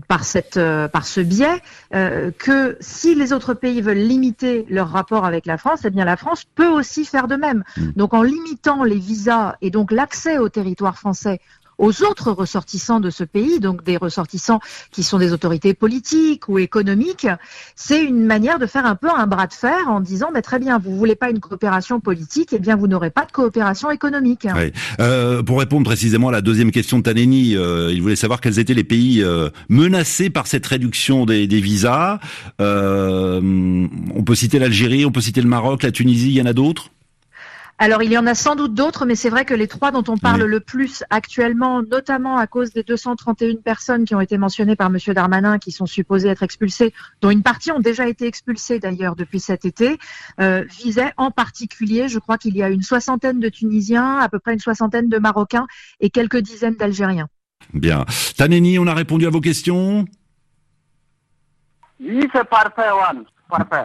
par, 0.07 0.23
cette, 0.23 0.57
euh, 0.57 0.87
par 0.87 1.05
ce 1.05 1.21
biais 1.21 1.61
euh, 1.93 2.31
que 2.31 2.77
si 2.79 3.15
les 3.15 3.33
autres 3.33 3.53
pays 3.53 3.81
veulent 3.81 3.97
limiter 3.97 4.65
leur 4.69 4.89
rapport 4.89 5.25
avec 5.25 5.45
la 5.45 5.57
France, 5.57 5.81
eh 5.83 5.89
bien 5.89 6.05
la 6.05 6.17
France 6.17 6.45
peut 6.55 6.67
aussi 6.67 7.05
faire 7.05 7.27
de 7.27 7.35
même. 7.35 7.63
Mm. 7.77 7.91
Donc 7.95 8.13
en 8.13 8.23
limitant 8.23 8.83
les 8.83 8.99
visas 8.99 9.55
et 9.61 9.69
donc 9.69 9.91
l'accès 9.91 10.37
au 10.37 10.49
territoire 10.49 10.97
français 10.97 11.39
aux 11.81 12.03
autres 12.03 12.31
ressortissants 12.31 12.99
de 12.99 13.09
ce 13.09 13.23
pays, 13.23 13.59
donc 13.59 13.83
des 13.83 13.97
ressortissants 13.97 14.59
qui 14.91 15.01
sont 15.01 15.17
des 15.17 15.33
autorités 15.33 15.73
politiques 15.73 16.47
ou 16.47 16.59
économiques, 16.59 17.27
c'est 17.75 18.03
une 18.03 18.23
manière 18.23 18.59
de 18.59 18.67
faire 18.67 18.85
un 18.85 18.95
peu 18.95 19.09
un 19.09 19.25
bras 19.25 19.47
de 19.47 19.53
fer 19.53 19.89
en 19.89 19.99
disant 19.99 20.29
mais 20.31 20.43
très 20.43 20.59
bien, 20.59 20.77
vous 20.77 20.95
voulez 20.95 21.15
pas 21.15 21.31
une 21.31 21.39
coopération 21.39 21.99
politique, 21.99 22.49
eh 22.53 22.59
bien 22.59 22.75
vous 22.75 22.87
n'aurez 22.87 23.09
pas 23.09 23.25
de 23.25 23.31
coopération 23.31 23.89
économique. 23.89 24.47
Euh, 24.99 25.41
pour 25.41 25.59
répondre 25.59 25.83
précisément 25.83 26.29
à 26.29 26.31
la 26.31 26.41
deuxième 26.41 26.69
question 26.69 26.99
de 26.99 27.03
Taneni, 27.03 27.55
euh, 27.55 27.91
il 27.91 28.01
voulait 28.03 28.15
savoir 28.15 28.41
quels 28.41 28.59
étaient 28.59 28.75
les 28.75 28.83
pays 28.83 29.23
euh, 29.23 29.49
menacés 29.67 30.29
par 30.29 30.45
cette 30.45 30.67
réduction 30.67 31.25
des 31.25 31.47
visas. 31.47 32.19
on 32.59 34.23
peut 34.23 34.35
citer 34.35 34.59
l'Algérie, 34.59 35.03
on 35.03 35.11
peut 35.11 35.21
citer 35.21 35.41
le 35.41 35.49
Maroc, 35.49 35.81
la 35.81 35.91
Tunisie, 35.91 36.29
il 36.29 36.37
y 36.37 36.41
en 36.41 36.45
a 36.45 36.53
d'autres? 36.53 36.91
Alors, 37.81 38.03
il 38.03 38.11
y 38.11 38.17
en 38.19 38.27
a 38.27 38.35
sans 38.35 38.55
doute 38.55 38.75
d'autres, 38.75 39.07
mais 39.07 39.15
c'est 39.15 39.31
vrai 39.31 39.43
que 39.43 39.55
les 39.55 39.67
trois 39.67 39.89
dont 39.89 40.03
on 40.07 40.15
parle 40.15 40.43
le 40.43 40.59
plus 40.59 41.03
actuellement, 41.09 41.81
notamment 41.81 42.37
à 42.37 42.45
cause 42.45 42.73
des 42.73 42.83
231 42.83 43.55
personnes 43.55 44.05
qui 44.05 44.13
ont 44.13 44.21
été 44.21 44.37
mentionnées 44.37 44.75
par 44.75 44.91
Monsieur 44.91 45.15
Darmanin, 45.15 45.57
qui 45.57 45.71
sont 45.71 45.87
supposées 45.87 46.29
être 46.29 46.43
expulsées, 46.43 46.93
dont 47.21 47.31
une 47.31 47.41
partie 47.41 47.71
ont 47.71 47.79
déjà 47.79 48.07
été 48.07 48.27
expulsées 48.27 48.77
d'ailleurs 48.77 49.15
depuis 49.15 49.39
cet 49.39 49.65
été, 49.65 49.97
euh, 50.39 50.63
visaient 50.69 51.11
en 51.17 51.31
particulier, 51.31 52.07
je 52.07 52.19
crois 52.19 52.37
qu'il 52.37 52.55
y 52.55 52.61
a 52.61 52.69
une 52.69 52.83
soixantaine 52.83 53.39
de 53.39 53.49
Tunisiens, 53.49 54.19
à 54.19 54.29
peu 54.29 54.37
près 54.37 54.53
une 54.53 54.59
soixantaine 54.59 55.09
de 55.09 55.17
Marocains 55.17 55.65
et 56.01 56.11
quelques 56.11 56.37
dizaines 56.37 56.75
d'Algériens. 56.75 57.29
Bien. 57.73 58.05
Taneni, 58.37 58.77
on 58.77 58.85
a 58.85 58.93
répondu 58.93 59.25
à 59.25 59.31
vos 59.31 59.41
questions? 59.41 60.05
Oui, 61.99 62.29
c'est 62.31 62.47
parfait, 62.47 62.89
Juan. 62.91 63.25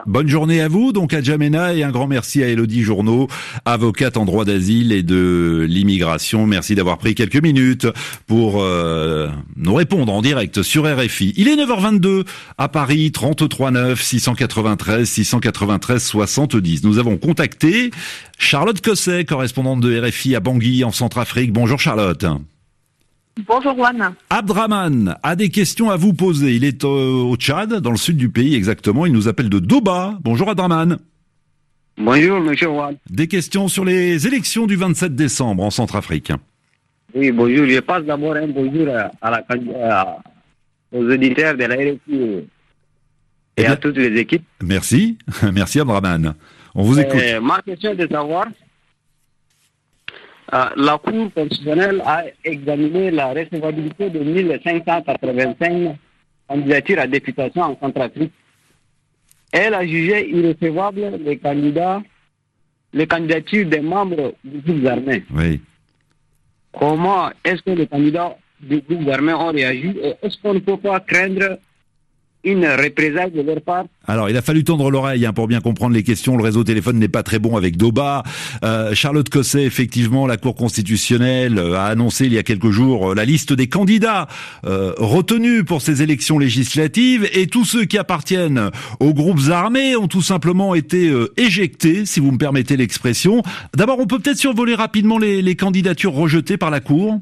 Bonne 0.06 0.28
journée 0.28 0.60
à 0.60 0.68
vous, 0.68 0.92
donc 0.92 1.12
à 1.14 1.22
Jamena, 1.22 1.74
et 1.74 1.82
un 1.82 1.90
grand 1.90 2.06
merci 2.06 2.42
à 2.42 2.48
Elodie 2.48 2.82
Journeau, 2.82 3.28
avocate 3.64 4.16
en 4.16 4.24
droit 4.24 4.44
d'asile 4.44 4.92
et 4.92 5.02
de 5.02 5.66
l'immigration. 5.68 6.46
Merci 6.46 6.74
d'avoir 6.74 6.98
pris 6.98 7.14
quelques 7.14 7.42
minutes 7.42 7.86
pour 8.26 8.62
euh, 8.62 9.28
nous 9.56 9.74
répondre 9.74 10.12
en 10.12 10.22
direct 10.22 10.62
sur 10.62 10.84
RFI. 10.84 11.34
Il 11.36 11.48
est 11.48 11.56
9h22 11.56 12.24
à 12.58 12.68
Paris, 12.68 13.12
33 13.12 13.70
9 13.70 14.00
693 14.02 15.08
693 15.08 16.02
70. 16.02 16.84
Nous 16.84 16.98
avons 16.98 17.16
contacté 17.16 17.90
Charlotte 18.38 18.80
Cosset, 18.80 19.24
correspondante 19.24 19.80
de 19.80 20.00
RFI 20.00 20.36
à 20.36 20.40
Bangui 20.40 20.84
en 20.84 20.92
Centrafrique. 20.92 21.52
Bonjour 21.52 21.78
Charlotte. 21.78 22.26
Bonjour 23.44 23.74
Juan. 23.74 24.14
Abdraman 24.30 25.16
a 25.22 25.36
des 25.36 25.50
questions 25.50 25.90
à 25.90 25.96
vous 25.96 26.14
poser. 26.14 26.56
Il 26.56 26.64
est 26.64 26.84
au 26.84 27.36
Tchad, 27.36 27.74
dans 27.80 27.90
le 27.90 27.98
sud 27.98 28.16
du 28.16 28.30
pays 28.30 28.54
exactement. 28.54 29.04
Il 29.04 29.12
nous 29.12 29.28
appelle 29.28 29.50
de 29.50 29.58
Doba. 29.58 30.18
Bonjour 30.22 30.48
Abdraman. 30.48 30.96
Bonjour 31.98 32.40
monsieur 32.40 32.68
Juan. 32.68 32.96
Des 33.10 33.28
questions 33.28 33.68
sur 33.68 33.84
les 33.84 34.26
élections 34.26 34.66
du 34.66 34.76
27 34.76 35.14
décembre 35.14 35.64
en 35.64 35.70
Centrafrique. 35.70 36.32
Oui, 37.14 37.30
bonjour. 37.30 37.66
Je 37.66 37.80
passe 37.80 38.04
d'abord 38.04 38.36
un 38.36 38.48
bonjour 38.48 38.88
à 39.20 39.30
la, 39.30 40.22
aux 40.92 41.04
auditeurs 41.04 41.56
de 41.56 41.64
la 41.64 41.74
RFI 41.74 42.14
et, 42.14 42.46
eh 43.58 43.66
à 43.66 43.76
toutes 43.76 43.98
les 43.98 44.18
équipes. 44.18 44.44
Merci. 44.62 45.18
Merci 45.52 45.80
Abdraman. 45.80 46.34
On 46.74 46.84
vous 46.84 46.98
écoute. 46.98 47.20
Euh, 47.20 47.40
ma 47.42 47.60
question 47.60 47.90
est 47.92 47.96
de 47.96 48.08
savoir 48.08 48.46
euh, 48.46 48.65
la 50.52 50.98
Cour 50.98 51.32
constitutionnelle 51.34 52.02
a 52.04 52.24
examiné 52.44 53.10
la 53.10 53.28
recevabilité 53.28 54.10
de 54.10 54.20
1585 54.20 55.96
candidatures 56.48 57.00
à 57.00 57.06
députation 57.06 57.62
en 57.62 57.78
Centrafrique. 57.80 58.32
Elle 59.52 59.74
a 59.74 59.86
jugé 59.86 60.28
irrécevable 60.30 61.18
les 61.24 61.38
candidats, 61.38 62.02
les 62.92 63.06
candidatures 63.06 63.68
des 63.68 63.80
membres 63.80 64.34
du 64.44 64.58
groupe 64.60 64.86
armé. 64.86 65.24
Oui. 65.34 65.60
Comment 66.72 67.30
est-ce 67.44 67.62
que 67.62 67.70
les 67.70 67.86
candidats 67.86 68.36
du 68.60 68.80
groupe 68.80 69.08
armé 69.08 69.32
ont 69.32 69.50
réagi 69.52 69.94
et 70.02 70.14
est-ce 70.22 70.40
qu'on 70.40 70.54
ne 70.54 70.58
peut 70.60 70.76
pas 70.76 71.00
craindre 71.00 71.58
Alors, 74.06 74.30
il 74.30 74.36
a 74.36 74.42
fallu 74.42 74.62
tendre 74.62 74.90
l'oreille 74.90 75.26
hein, 75.26 75.32
pour 75.32 75.48
bien 75.48 75.60
comprendre 75.60 75.94
les 75.94 76.04
questions. 76.04 76.36
Le 76.36 76.44
réseau 76.44 76.62
téléphone 76.62 76.98
n'est 76.98 77.08
pas 77.08 77.24
très 77.24 77.40
bon 77.40 77.56
avec 77.56 77.76
Doba. 77.76 78.22
Euh, 78.62 78.94
Charlotte 78.94 79.28
Cosset, 79.28 79.64
effectivement, 79.64 80.26
la 80.26 80.36
Cour 80.36 80.54
constitutionnelle 80.54 81.58
euh, 81.58 81.74
a 81.74 81.86
annoncé 81.86 82.26
il 82.26 82.32
y 82.32 82.38
a 82.38 82.44
quelques 82.44 82.70
jours 82.70 83.10
euh, 83.10 83.14
la 83.14 83.24
liste 83.24 83.52
des 83.52 83.68
candidats 83.68 84.28
retenus 84.62 85.64
pour 85.64 85.82
ces 85.82 86.02
élections 86.02 86.38
législatives 86.38 87.28
et 87.32 87.46
tous 87.46 87.64
ceux 87.64 87.84
qui 87.84 87.98
appartiennent 87.98 88.70
aux 89.00 89.14
groupes 89.14 89.48
armés 89.50 89.96
ont 89.96 90.08
tout 90.08 90.22
simplement 90.22 90.74
été 90.74 91.12
éjectés, 91.36 92.06
si 92.06 92.20
vous 92.20 92.32
me 92.32 92.38
permettez 92.38 92.76
l'expression. 92.76 93.42
D'abord, 93.74 93.98
on 93.98 94.06
peut 94.06 94.18
peut-être 94.18 94.38
survoler 94.38 94.74
rapidement 94.74 95.18
les, 95.18 95.42
les 95.42 95.56
candidatures 95.56 96.12
rejetées 96.12 96.56
par 96.56 96.70
la 96.70 96.80
Cour? 96.80 97.20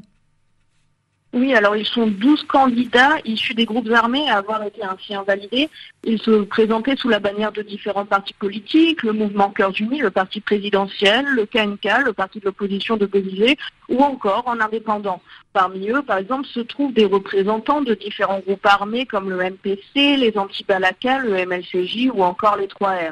Oui, 1.35 1.53
alors 1.53 1.75
ils 1.75 1.85
sont 1.85 2.07
12 2.07 2.43
candidats 2.43 3.17
issus 3.25 3.53
des 3.53 3.65
groupes 3.65 3.91
armés 3.91 4.29
à 4.29 4.37
avoir 4.37 4.63
été 4.63 4.81
ainsi 4.81 5.13
invalidés. 5.13 5.69
Ils 6.05 6.21
se 6.21 6.43
présentaient 6.43 6.95
sous 6.95 7.09
la 7.09 7.19
bannière 7.19 7.51
de 7.51 7.61
différents 7.61 8.05
partis 8.05 8.33
politiques, 8.33 9.03
le 9.03 9.11
mouvement 9.11 9.49
Cœurs 9.49 9.73
Unis, 9.77 9.99
le 9.99 10.11
parti 10.11 10.39
présidentiel, 10.39 11.25
le 11.25 11.45
KNK, 11.45 12.05
le 12.05 12.13
parti 12.13 12.39
de 12.39 12.45
l'opposition 12.45 12.95
de 12.95 13.05
Bélizé, 13.05 13.57
ou 13.89 14.01
encore 14.01 14.47
en 14.47 14.61
indépendant. 14.61 15.21
Parmi 15.51 15.89
eux, 15.89 16.03
par 16.03 16.19
exemple, 16.19 16.47
se 16.47 16.61
trouvent 16.61 16.93
des 16.93 17.03
représentants 17.03 17.81
de 17.81 17.95
différents 17.95 18.39
groupes 18.39 18.65
armés 18.65 19.05
comme 19.05 19.29
le 19.29 19.35
MPC, 19.35 20.15
les 20.15 20.37
Anti-Balaka, 20.37 21.19
le 21.19 21.45
MLCJ 21.45 22.11
ou 22.13 22.23
encore 22.23 22.55
les 22.55 22.67
3R. 22.67 23.11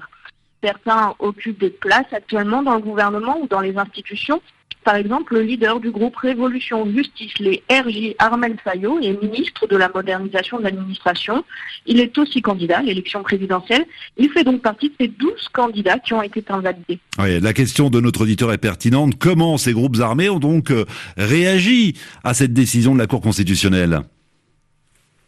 Certains 0.64 1.14
occupent 1.20 1.60
des 1.60 1.72
places 1.72 2.14
actuellement 2.14 2.64
dans 2.64 2.76
le 2.76 2.82
gouvernement 2.82 3.38
ou 3.42 3.48
dans 3.48 3.60
les 3.60 3.78
institutions 3.78 4.42
par 4.84 4.96
exemple, 4.96 5.36
le 5.36 5.42
leader 5.42 5.80
du 5.80 5.92
groupe 5.92 6.16
Révolution 6.16 6.86
Justice, 6.90 7.34
les 7.40 7.64
RJ 7.70 8.16
Armel 8.20 8.58
Fayot, 8.64 9.00
est 9.02 9.22
ministre 9.22 9.68
de 9.68 9.78
la 9.78 9.90
modernisation 9.94 10.60
de 10.60 10.64
l'administration. 10.64 11.44
Il 11.86 12.00
est 12.00 12.18
aussi 12.18 12.42
candidat 12.42 12.80
à 12.80 12.82
l'élection 12.82 13.24
présidentielle. 13.24 13.86
Il 14.18 14.30
fait 14.30 14.44
donc 14.44 14.62
partie 14.62 14.90
de 14.90 14.96
ces 15.00 15.08
12 15.08 15.50
candidats 15.52 16.00
qui 16.00 16.14
ont 16.14 16.22
été 16.22 16.44
invalidés. 16.50 17.00
La 17.18 17.54
question 17.54 17.90
de 17.90 18.00
notre 18.00 18.22
auditeur 18.22 18.52
est 18.52 18.58
pertinente. 18.58 19.14
Comment 19.18 19.58
ces 19.58 19.74
groupes 19.74 19.98
armés 20.00 20.30
ont 20.30 20.40
donc 20.40 20.72
euh, 20.72 20.86
réagi 21.18 21.96
à 22.24 22.34
cette 22.34 22.54
décision 22.54 22.94
de 22.94 23.00
la 23.00 23.08
Cour 23.08 23.22
constitutionnelle? 23.22 24.02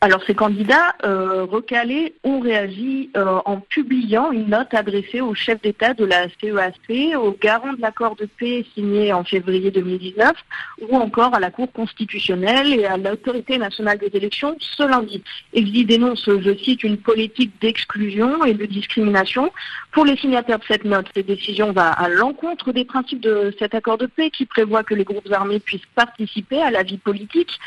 Alors 0.01 0.21
ces 0.27 0.35
candidats 0.35 0.93
euh, 1.03 1.45
recalés 1.45 2.15
ont 2.23 2.39
réagi 2.39 3.09
euh, 3.17 3.39
en 3.45 3.59
publiant 3.59 4.31
une 4.31 4.49
note 4.49 4.73
adressée 4.73 5.21
au 5.21 5.33
chef 5.33 5.61
d'État 5.61 5.93
de 5.93 6.05
la 6.05 6.27
CEAC, 6.41 6.75
e 6.89 7.15
au 7.15 7.31
garant 7.31 7.73
de 7.73 7.81
l'accord 7.81 8.15
de 8.15 8.25
paix 8.25 8.65
signé 8.75 9.13
en 9.13 9.23
février 9.23 9.71
2019, 9.71 10.33
ou 10.89 10.95
encore 10.97 11.33
à 11.33 11.39
la 11.39 11.49
Cour 11.49 11.71
constitutionnelle 11.71 12.73
et 12.73 12.85
à 12.85 12.97
l'autorité 12.97 13.57
nationale 13.57 13.97
des 13.97 14.11
élections 14.13 14.55
ce 14.59 14.83
lundi. 14.83 15.23
Ils 15.53 15.85
dénonce, 15.85 16.25
je 16.25 16.55
cite, 16.57 16.83
une 16.83 16.97
politique 16.97 17.53
d'exclusion 17.61 18.43
et 18.43 18.53
de 18.53 18.65
discrimination. 18.65 19.51
Pour 19.91 20.05
les 20.05 20.17
signataires 20.17 20.59
de 20.59 20.65
cette 20.65 20.85
note, 20.85 21.07
cette 21.15 21.25
décision 21.25 21.71
va 21.71 21.89
à 21.89 22.09
l'encontre 22.09 22.71
des 22.73 22.85
principes 22.85 23.21
de 23.21 23.55
cet 23.57 23.73
accord 23.73 23.97
de 23.97 24.05
paix 24.07 24.29
qui 24.29 24.45
prévoit 24.45 24.83
que 24.83 24.93
les 24.93 25.03
groupes 25.03 25.31
armés 25.31 25.59
puissent 25.59 25.81
participer 25.95 26.61
à 26.61 26.69
la 26.69 26.83
vie 26.83 26.97
politique 26.97 27.59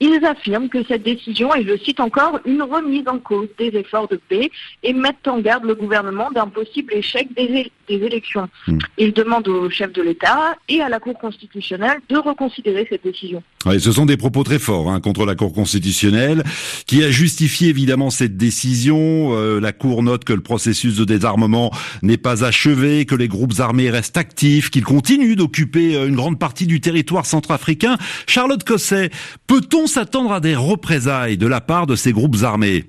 ils 0.00 0.24
affirment 0.24 0.68
que 0.68 0.82
cette 0.84 1.02
décision 1.02 1.54
est, 1.54 1.64
je 1.64 1.76
cite 1.76 2.00
encore, 2.00 2.40
une 2.44 2.62
remise 2.62 3.06
en 3.06 3.18
cause 3.18 3.48
des 3.58 3.68
efforts 3.68 4.08
de 4.08 4.20
paix 4.28 4.50
et 4.82 4.92
mettent 4.92 5.26
en 5.26 5.38
garde 5.40 5.64
le 5.64 5.74
gouvernement 5.74 6.30
d'un 6.30 6.48
possible 6.48 6.92
échec 6.94 7.28
des, 7.36 7.70
élections. 7.88 8.48
Hmm. 8.66 8.78
Ils 8.98 9.12
demandent 9.12 9.48
au 9.48 9.68
chef 9.70 9.92
de 9.92 10.02
l'État 10.02 10.56
et 10.68 10.80
à 10.80 10.88
la 10.88 11.00
Cour 11.00 11.18
constitutionnelle 11.18 11.98
de 12.08 12.16
reconsidérer 12.16 12.86
cette 12.88 13.04
décision. 13.04 13.42
Oui, 13.66 13.80
ce 13.80 13.92
sont 13.92 14.06
des 14.06 14.16
propos 14.16 14.42
très 14.42 14.58
forts 14.58 14.90
hein, 14.90 15.00
contre 15.00 15.24
la 15.26 15.34
Cour 15.34 15.52
constitutionnelle, 15.52 16.42
qui 16.86 17.04
a 17.04 17.10
justifié 17.10 17.68
évidemment 17.68 18.10
cette 18.10 18.36
décision. 18.36 19.30
Euh, 19.32 19.60
la 19.60 19.72
Cour 19.72 20.02
note 20.02 20.24
que 20.24 20.32
le 20.32 20.40
processus 20.40 20.96
de 20.96 21.04
désarmement 21.04 21.70
n'est 22.02 22.16
pas 22.16 22.44
achevé, 22.44 23.04
que 23.06 23.14
les 23.14 23.28
groupes 23.28 23.54
armés 23.58 23.90
restent 23.90 24.16
actifs, 24.16 24.70
qu'ils 24.70 24.84
continuent 24.84 25.36
d'occuper 25.36 25.96
euh, 25.96 26.08
une 26.08 26.16
grande 26.16 26.38
partie 26.38 26.66
du 26.66 26.80
territoire 26.80 27.26
centrafricain. 27.26 27.96
Charlotte 28.26 28.64
Cosset, 28.64 29.10
peut-on 29.46 29.83
s'attendre 29.86 30.32
à 30.32 30.40
des 30.40 30.56
représailles 30.56 31.38
de 31.38 31.46
la 31.46 31.60
part 31.60 31.86
de 31.86 31.96
ces 31.96 32.12
groupes 32.12 32.36
armés 32.42 32.84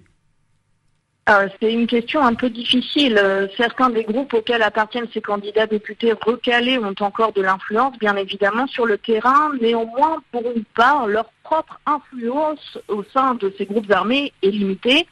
euh, 1.28 1.48
c'est 1.60 1.74
une 1.74 1.88
question 1.88 2.22
un 2.24 2.36
peu 2.36 2.52
difficile. 2.52 3.20
Certains 3.58 3.90
des 3.90 4.04
groupes 4.04 4.32
auxquels 4.36 4.62
appartiennent 4.62 5.08
ces 5.12 5.22
candidats 5.22 5.66
députés 5.66 6.14
recalés 6.14 6.78
ont 6.78 6.94
encore 7.00 7.34
de 7.34 7.42
l'influence, 7.42 7.98
bien 7.98 8.16
évidemment, 8.16 8.68
sur 8.68 8.86
le 8.86 9.00
terrain. 9.00 9.52
Néanmoins, 9.60 10.22
pour 10.32 10.44
une 10.56 10.66
part, 10.76 11.08
leur 11.08 11.26
propre 11.44 11.80
influence 11.88 12.78
au 12.90 13.04
sein 13.12 13.34
de 13.34 13.52
ces 13.58 13.66
groupes 13.66 13.90
armés 13.90 14.34
est 14.44 14.52
limitée. 14.52 15.08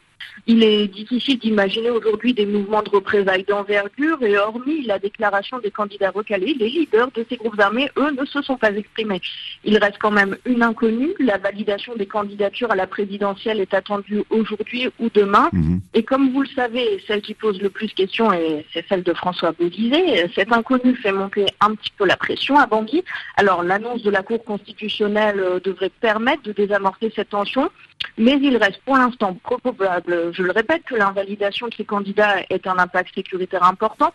Il 0.48 0.64
est 0.64 0.88
difficile 0.88 1.40
d'imaginer 1.40 1.90
aujourd'hui 1.90 2.34
des 2.34 2.46
mouvements 2.46 2.84
de 2.84 2.90
représailles 2.90 3.46
d'envergure 3.46 4.22
et 4.22 4.38
hormis 4.38 4.86
la 4.86 5.00
déclaration 5.00 5.60
des 5.60 5.72
candidats 5.72 6.12
recalés, 6.12 6.56
les 6.60 6.70
leaders 6.70 7.12
de 7.12 7.26
ces 7.30 7.38
groupes 7.38 7.60
armés, 7.60 7.90
eux, 7.98 8.12
ne 8.12 8.26
se 8.26 8.42
sont 8.42 8.58
pas 8.58 8.72
exprimés. 8.72 9.22
Il 9.64 9.78
reste 9.78 9.98
quand 10.00 10.12
même 10.12 10.38
une 10.46 10.64
inconnue. 10.64 11.14
La 11.20 11.38
validation 11.38 11.96
des 11.96 12.06
candidatures 12.06 12.72
à 12.72 12.76
la 12.76 12.88
présidentielle 12.88 13.60
est 13.60 13.74
attendue 13.74 14.24
aujourd'hui 14.30 14.90
ou 15.00 15.10
demain. 15.14 15.50
Mhm. 15.54 15.82
Et 15.94 16.04
comme 16.04 16.32
vous 16.32 16.42
le 16.42 16.50
savez, 16.50 17.02
celle 17.08 17.22
qui 17.22 17.34
pose 17.34 17.62
le 17.62 17.70
plus 17.70 17.88
de 17.88 17.94
questions, 17.94 18.30
c'est 18.74 18.86
celle 18.88 19.04
de 19.04 19.14
François 19.14 19.52
Bozizé. 19.52 20.30
Cette 20.36 20.52
inconnue 20.52 20.96
fait 20.96 21.12
monter 21.12 21.46
un 21.64 21.76
petit 21.76 21.92
peu 21.98 22.06
la 22.06 22.18
pression 22.18 22.58
à 22.58 22.66
Bangui. 22.68 23.04
Alors 23.38 23.64
l'annonce 23.64 24.04
de 24.04 24.12
la 24.12 24.24
Cour 24.24 24.44
constitutionnelle 24.44 25.40
euh, 25.40 25.60
devrait 25.60 25.90
permettre 25.90 26.44
de 26.44 26.52
désamorcer 26.52 27.12
cette 27.16 27.30
tension, 27.30 27.70
mais 28.18 28.38
il 28.42 28.58
reste 28.58 28.82
pour 28.86 28.98
l'instant 28.98 29.34
probable 29.34 30.32
je 30.34 30.44
le 30.44 30.52
répète, 30.52 30.84
que 30.84 30.96
l'invalidation 30.96 31.68
de 31.68 31.74
ces 31.74 31.86
candidats 31.86 32.38
est 32.50 32.68
un 32.68 32.78
impact 32.78 33.14
sécuritaire 33.16 33.64
important, 33.64 34.14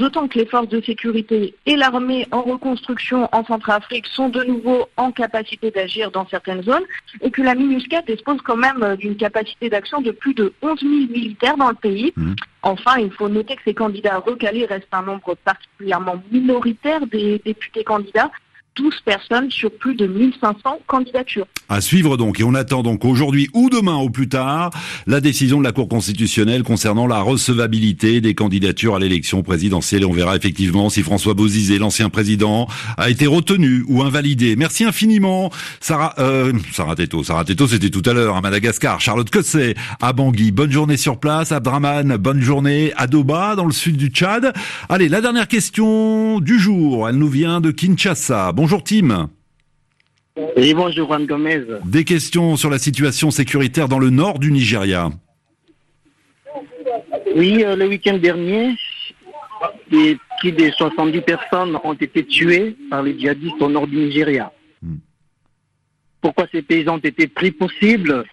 d'autant 0.00 0.28
que 0.28 0.38
les 0.38 0.46
forces 0.46 0.68
de 0.68 0.80
sécurité 0.80 1.54
et 1.66 1.76
l'armée 1.76 2.26
en 2.32 2.42
reconstruction 2.42 3.28
en 3.32 3.44
Centrafrique 3.44 4.06
sont 4.06 4.30
de 4.30 4.42
nouveau 4.44 4.88
en 4.96 5.12
capacité 5.12 5.70
d'agir 5.70 6.10
dans 6.10 6.26
certaines 6.26 6.62
zones, 6.62 6.84
et 7.20 7.30
que 7.30 7.42
la 7.42 7.54
MINUSCA 7.54 8.02
dispose 8.02 8.40
quand 8.42 8.56
même 8.56 8.96
d'une 8.96 9.16
capacité 9.16 9.68
d'action 9.68 10.00
de 10.00 10.10
plus 10.10 10.32
de 10.34 10.52
11 10.62 10.80
000 10.80 10.92
militaires 11.10 11.58
dans 11.58 11.68
le 11.68 11.74
pays. 11.74 12.12
Mmh. 12.16 12.32
Enfin, 12.62 12.98
il 12.98 13.12
faut 13.12 13.28
noter 13.28 13.56
que 13.56 13.62
ces 13.64 13.74
candidats 13.74 14.18
recalés 14.18 14.64
restent 14.64 14.88
un 14.92 15.02
nombre 15.02 15.34
particulièrement 15.44 16.22
minoritaire 16.32 17.06
des 17.06 17.40
députés 17.44 17.84
candidats, 17.84 18.30
12 18.76 18.94
personnes 19.04 19.50
sur 19.50 19.70
plus 19.70 19.94
de 19.94 20.06
1500 20.06 20.80
candidatures. 20.86 21.46
À 21.68 21.80
suivre 21.80 22.16
donc, 22.16 22.40
et 22.40 22.44
on 22.44 22.54
attend 22.54 22.82
donc 22.82 23.04
aujourd'hui 23.04 23.48
ou 23.52 23.70
demain 23.70 23.96
au 23.96 24.10
plus 24.10 24.28
tard 24.28 24.70
la 25.06 25.20
décision 25.20 25.58
de 25.58 25.64
la 25.64 25.72
Cour 25.72 25.88
constitutionnelle 25.88 26.62
concernant 26.62 27.06
la 27.06 27.20
recevabilité 27.20 28.20
des 28.20 28.34
candidatures 28.34 28.96
à 28.96 28.98
l'élection 28.98 29.42
présidentielle. 29.42 30.02
Et 30.02 30.04
on 30.04 30.12
verra 30.12 30.36
effectivement 30.36 30.88
si 30.88 31.02
François 31.02 31.34
Bozizé, 31.34 31.78
l'ancien 31.78 32.08
président, 32.08 32.68
a 32.96 33.10
été 33.10 33.26
retenu 33.26 33.84
ou 33.88 34.02
invalidé. 34.02 34.56
Merci 34.56 34.84
infiniment, 34.84 35.50
Sarah, 35.80 36.14
euh, 36.18 36.52
Sarah 36.72 36.96
Teto. 36.96 37.22
Sarah 37.22 37.44
Teto, 37.44 37.66
c'était 37.66 37.90
tout 37.90 38.02
à 38.06 38.12
l'heure 38.12 38.36
à 38.36 38.40
Madagascar. 38.40 39.00
Charlotte 39.00 39.30
Cosset 39.30 39.74
à 40.00 40.12
Bangui. 40.12 40.50
Bonne 40.52 40.72
journée 40.72 40.96
sur 40.96 41.18
place. 41.18 41.52
Abdraman, 41.52 42.16
bonne 42.16 42.40
journée 42.40 42.92
à 42.96 43.06
Doba, 43.06 43.56
dans 43.56 43.66
le 43.66 43.72
sud 43.72 43.96
du 43.96 44.08
Tchad. 44.08 44.52
Allez, 44.88 45.08
la 45.08 45.20
dernière 45.20 45.48
question 45.48 46.40
du 46.40 46.58
jour. 46.58 47.08
Elle 47.08 47.16
nous 47.16 47.28
vient 47.28 47.60
de 47.60 47.70
Kinshasa. 47.70 48.52
Bonjour 48.62 48.84
Tim. 48.84 49.30
Oui, 50.58 50.74
bonjour 50.74 51.08
Juan 51.08 51.24
Gomez. 51.24 51.62
Des 51.86 52.04
questions 52.04 52.56
sur 52.56 52.68
la 52.68 52.78
situation 52.78 53.30
sécuritaire 53.30 53.88
dans 53.88 53.98
le 53.98 54.10
nord 54.10 54.38
du 54.38 54.52
Nigeria. 54.52 55.08
Oui, 57.34 57.64
euh, 57.64 57.74
le 57.74 57.88
week-end 57.88 58.18
dernier, 58.18 58.76
plus 59.88 60.52
de 60.52 60.70
70 60.72 61.22
personnes 61.22 61.78
ont 61.84 61.94
été 61.94 62.22
tuées 62.26 62.76
par 62.90 63.02
les 63.02 63.18
djihadistes 63.18 63.62
au 63.62 63.70
nord 63.70 63.86
du 63.86 63.96
Nigeria. 63.96 64.52
Hmm. 64.82 64.96
Pourquoi 66.20 66.46
ces 66.52 66.60
pays 66.60 66.86
ont 66.90 66.98
été 66.98 67.28
pris 67.28 67.52
possibles 67.52 68.24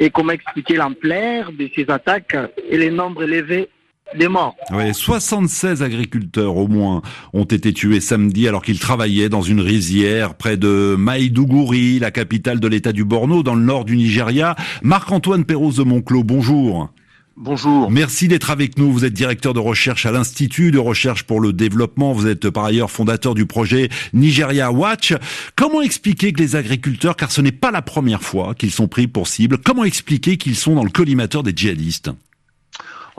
et 0.00 0.08
comment 0.08 0.32
expliquer 0.32 0.76
l'ampleur 0.76 1.52
de 1.52 1.68
ces 1.76 1.84
attaques 1.90 2.34
et 2.70 2.78
les 2.78 2.90
nombres 2.90 3.24
élevés 3.24 3.68
des 4.16 4.28
morts. 4.28 4.56
Oui, 4.70 4.94
76 4.94 5.82
agriculteurs 5.82 6.56
au 6.56 6.68
moins 6.68 7.02
ont 7.32 7.44
été 7.44 7.72
tués 7.72 8.00
samedi 8.00 8.48
alors 8.48 8.62
qu'ils 8.62 8.78
travaillaient 8.78 9.28
dans 9.28 9.42
une 9.42 9.60
rizière 9.60 10.34
près 10.34 10.56
de 10.56 10.96
Maïdougouri, 10.98 11.98
la 11.98 12.10
capitale 12.10 12.60
de 12.60 12.68
l'état 12.68 12.92
du 12.92 13.04
Borno, 13.04 13.42
dans 13.42 13.54
le 13.54 13.62
nord 13.62 13.84
du 13.84 13.96
Nigeria. 13.96 14.56
Marc-Antoine 14.82 15.44
Perros 15.44 15.72
de 15.72 15.82
Monclos, 15.82 16.24
bonjour. 16.24 16.90
Bonjour. 17.40 17.88
Merci 17.88 18.26
d'être 18.26 18.50
avec 18.50 18.78
nous. 18.78 18.92
Vous 18.92 19.04
êtes 19.04 19.12
directeur 19.12 19.54
de 19.54 19.60
recherche 19.60 20.06
à 20.06 20.10
l'Institut 20.10 20.72
de 20.72 20.78
recherche 20.78 21.22
pour 21.22 21.40
le 21.40 21.52
développement. 21.52 22.12
Vous 22.12 22.26
êtes 22.26 22.50
par 22.50 22.64
ailleurs 22.64 22.90
fondateur 22.90 23.34
du 23.34 23.46
projet 23.46 23.90
Nigeria 24.12 24.72
Watch. 24.72 25.14
Comment 25.54 25.80
expliquer 25.80 26.32
que 26.32 26.40
les 26.40 26.56
agriculteurs, 26.56 27.14
car 27.14 27.30
ce 27.30 27.40
n'est 27.40 27.52
pas 27.52 27.70
la 27.70 27.80
première 27.80 28.22
fois 28.22 28.56
qu'ils 28.56 28.72
sont 28.72 28.88
pris 28.88 29.06
pour 29.06 29.28
cible, 29.28 29.58
comment 29.58 29.84
expliquer 29.84 30.36
qu'ils 30.36 30.56
sont 30.56 30.74
dans 30.74 30.82
le 30.82 30.90
collimateur 30.90 31.44
des 31.44 31.52
djihadistes? 31.54 32.10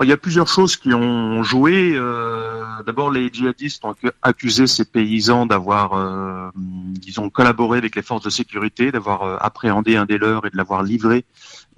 Il 0.03 0.09
y 0.09 0.11
a 0.11 0.17
plusieurs 0.17 0.47
choses 0.47 0.77
qui 0.77 0.93
ont 0.93 1.43
joué. 1.43 1.93
Euh, 1.95 2.63
d'abord, 2.85 3.11
les 3.11 3.29
djihadistes 3.31 3.83
ont 3.83 3.95
accusé 4.21 4.67
ces 4.67 4.85
paysans 4.85 5.45
d'avoir, 5.45 5.93
euh, 5.93 6.49
disons, 6.55 7.29
collaboré 7.29 7.79
avec 7.79 7.95
les 7.95 8.01
forces 8.01 8.23
de 8.23 8.29
sécurité, 8.29 8.91
d'avoir 8.91 9.23
euh, 9.23 9.37
appréhendé 9.39 9.95
un 9.95 10.05
des 10.05 10.17
leurs 10.17 10.45
et 10.45 10.49
de 10.49 10.57
l'avoir 10.57 10.83
livré 10.83 11.25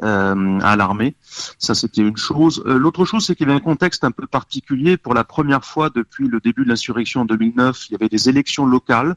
à 0.03 0.75
l'armée. 0.75 1.13
Ça, 1.59 1.75
c'était 1.75 2.01
une 2.01 2.17
chose. 2.17 2.63
L'autre 2.65 3.05
chose, 3.05 3.23
c'est 3.23 3.35
qu'il 3.35 3.47
y 3.47 3.51
avait 3.51 3.59
un 3.59 3.63
contexte 3.63 4.03
un 4.03 4.09
peu 4.09 4.25
particulier. 4.25 4.97
Pour 4.97 5.13
la 5.13 5.23
première 5.23 5.63
fois 5.63 5.91
depuis 5.91 6.27
le 6.27 6.39
début 6.39 6.63
de 6.63 6.69
l'insurrection 6.69 7.21
en 7.21 7.25
2009, 7.25 7.85
il 7.87 7.91
y 7.91 7.95
avait 7.95 8.09
des 8.09 8.27
élections 8.27 8.65
locales 8.65 9.15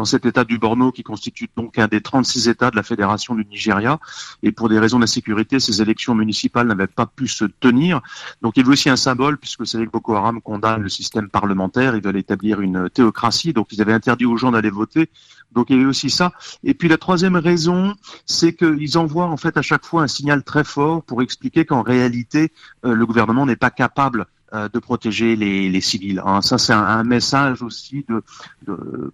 dans 0.00 0.06
cet 0.06 0.24
État 0.24 0.44
du 0.44 0.56
Borno 0.56 0.92
qui 0.92 1.02
constitue 1.02 1.50
donc 1.58 1.78
un 1.78 1.86
des 1.86 2.00
36 2.00 2.48
États 2.48 2.70
de 2.70 2.76
la 2.76 2.82
Fédération 2.82 3.34
du 3.34 3.44
Nigeria. 3.44 3.98
Et 4.42 4.50
pour 4.50 4.70
des 4.70 4.78
raisons 4.78 4.98
de 4.98 5.04
sécurité, 5.04 5.60
ces 5.60 5.82
élections 5.82 6.14
municipales 6.14 6.66
n'avaient 6.66 6.86
pas 6.86 7.04
pu 7.04 7.28
se 7.28 7.44
tenir. 7.44 8.00
Donc 8.40 8.56
il 8.56 8.60
y 8.60 8.62
avait 8.62 8.72
aussi 8.72 8.88
un 8.88 8.96
symbole, 8.96 9.36
puisque 9.36 9.66
c'est 9.66 9.84
que 9.84 9.90
Boko 9.90 10.14
Haram 10.14 10.40
condamne 10.40 10.80
le 10.80 10.88
système 10.88 11.28
parlementaire, 11.28 11.96
ils 11.96 12.02
veulent 12.02 12.16
établir 12.16 12.62
une 12.62 12.88
théocratie, 12.88 13.52
donc 13.52 13.66
ils 13.72 13.82
avaient 13.82 13.92
interdit 13.92 14.24
aux 14.24 14.38
gens 14.38 14.52
d'aller 14.52 14.70
voter. 14.70 15.10
Donc 15.52 15.68
il 15.68 15.76
y 15.76 15.78
avait 15.80 15.88
aussi 15.88 16.08
ça. 16.08 16.32
Et 16.64 16.72
puis 16.72 16.88
la 16.88 16.96
troisième 16.96 17.36
raison, 17.36 17.94
c'est 18.24 18.54
qu'ils 18.54 18.96
envoient 18.96 19.26
en 19.26 19.36
fait 19.36 19.58
à 19.58 19.62
chaque 19.62 19.84
fois 19.84 20.02
un 20.02 20.08
signal 20.08 20.44
très 20.44 20.64
fort 20.64 21.02
pour 21.02 21.20
expliquer 21.20 21.66
qu'en 21.66 21.82
réalité, 21.82 22.52
euh, 22.86 22.94
le 22.94 23.04
gouvernement 23.04 23.44
n'est 23.44 23.56
pas 23.56 23.70
capable 23.70 24.24
de 24.52 24.78
protéger 24.78 25.36
les, 25.36 25.80
civils. 25.80 26.22
Hein. 26.24 26.42
Ça, 26.42 26.58
c'est 26.58 26.72
un, 26.72 27.04
message 27.04 27.62
aussi 27.62 28.04
de, 28.08 28.22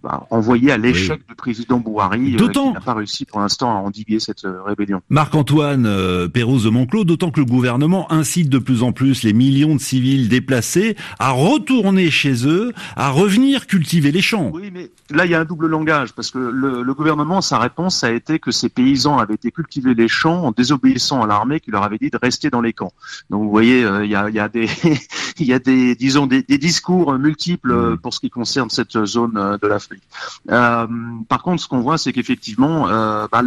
bah, 0.03 0.27
envoyé 0.29 0.71
à 0.71 0.77
l'échec 0.77 1.21
du 1.27 1.35
président 1.35 1.79
Bouhari, 1.79 2.35
euh, 2.35 2.47
qui 2.47 2.71
n'a 2.71 2.81
pas 2.81 2.93
réussi 2.93 3.25
pour 3.25 3.39
l'instant 3.39 3.71
à 3.71 3.79
endiguer 3.79 4.19
cette 4.19 4.45
euh, 4.45 4.61
rébellion. 4.63 5.01
Marc-Antoine 5.09 5.85
euh, 5.85 6.27
de 6.27 6.69
Monclos, 6.69 7.03
d'autant 7.03 7.31
que 7.31 7.39
le 7.39 7.45
gouvernement 7.45 8.11
incite 8.11 8.49
de 8.49 8.59
plus 8.59 8.83
en 8.83 8.91
plus 8.91 9.23
les 9.23 9.33
millions 9.33 9.75
de 9.75 9.79
civils 9.79 10.29
déplacés 10.29 10.95
à 11.19 11.31
retourner 11.31 12.09
chez 12.09 12.47
eux, 12.47 12.73
à 12.95 13.09
revenir 13.09 13.67
cultiver 13.67 14.11
les 14.11 14.21
champs. 14.21 14.51
Oui, 14.53 14.71
mais 14.73 14.89
là, 15.09 15.25
il 15.25 15.31
y 15.31 15.35
a 15.35 15.39
un 15.39 15.45
double 15.45 15.67
langage, 15.67 16.13
parce 16.13 16.31
que 16.31 16.39
le, 16.39 16.83
le 16.83 16.93
gouvernement, 16.93 17.41
sa 17.41 17.59
réponse 17.59 18.03
a 18.03 18.11
été 18.11 18.39
que 18.39 18.51
ces 18.51 18.69
paysans 18.69 19.17
avaient 19.17 19.35
été 19.35 19.51
cultiver 19.51 19.93
les 19.93 20.07
champs 20.07 20.43
en 20.43 20.51
désobéissant 20.51 21.21
à 21.21 21.27
l'armée 21.27 21.59
qui 21.59 21.71
leur 21.71 21.83
avait 21.83 21.97
dit 21.97 22.09
de 22.09 22.19
rester 22.21 22.49
dans 22.49 22.61
les 22.61 22.73
camps. 22.73 22.93
Donc, 23.29 23.43
vous 23.43 23.49
voyez, 23.49 23.81
il 24.03 24.09
y, 24.09 24.15
a, 24.15 24.29
y 24.29 24.39
a 24.39 24.49
des 24.49 24.67
il 25.39 25.47
y 25.47 25.53
a 25.53 25.59
des, 25.59 25.95
disons, 25.95 26.27
des, 26.27 26.43
discours 26.43 27.17
multiples 27.17 27.73
mmh. 27.73 27.97
pour 27.97 28.13
ce 28.13 28.19
qui 28.19 28.29
concerne 28.29 28.69
cette 28.69 29.05
zone 29.05 29.37
euh, 29.37 29.57
de 29.57 29.67
l'Afrique. 29.67 30.03
Euh, 30.51 30.87
par 31.27 31.43
contre, 31.43 31.61
ce 31.61 31.67
qu'on 31.67 31.81
voit, 31.81 31.97
c'est 31.97 32.13
qu'effectivement, 32.13 32.87
euh, 32.87 33.27
bah, 33.31 33.43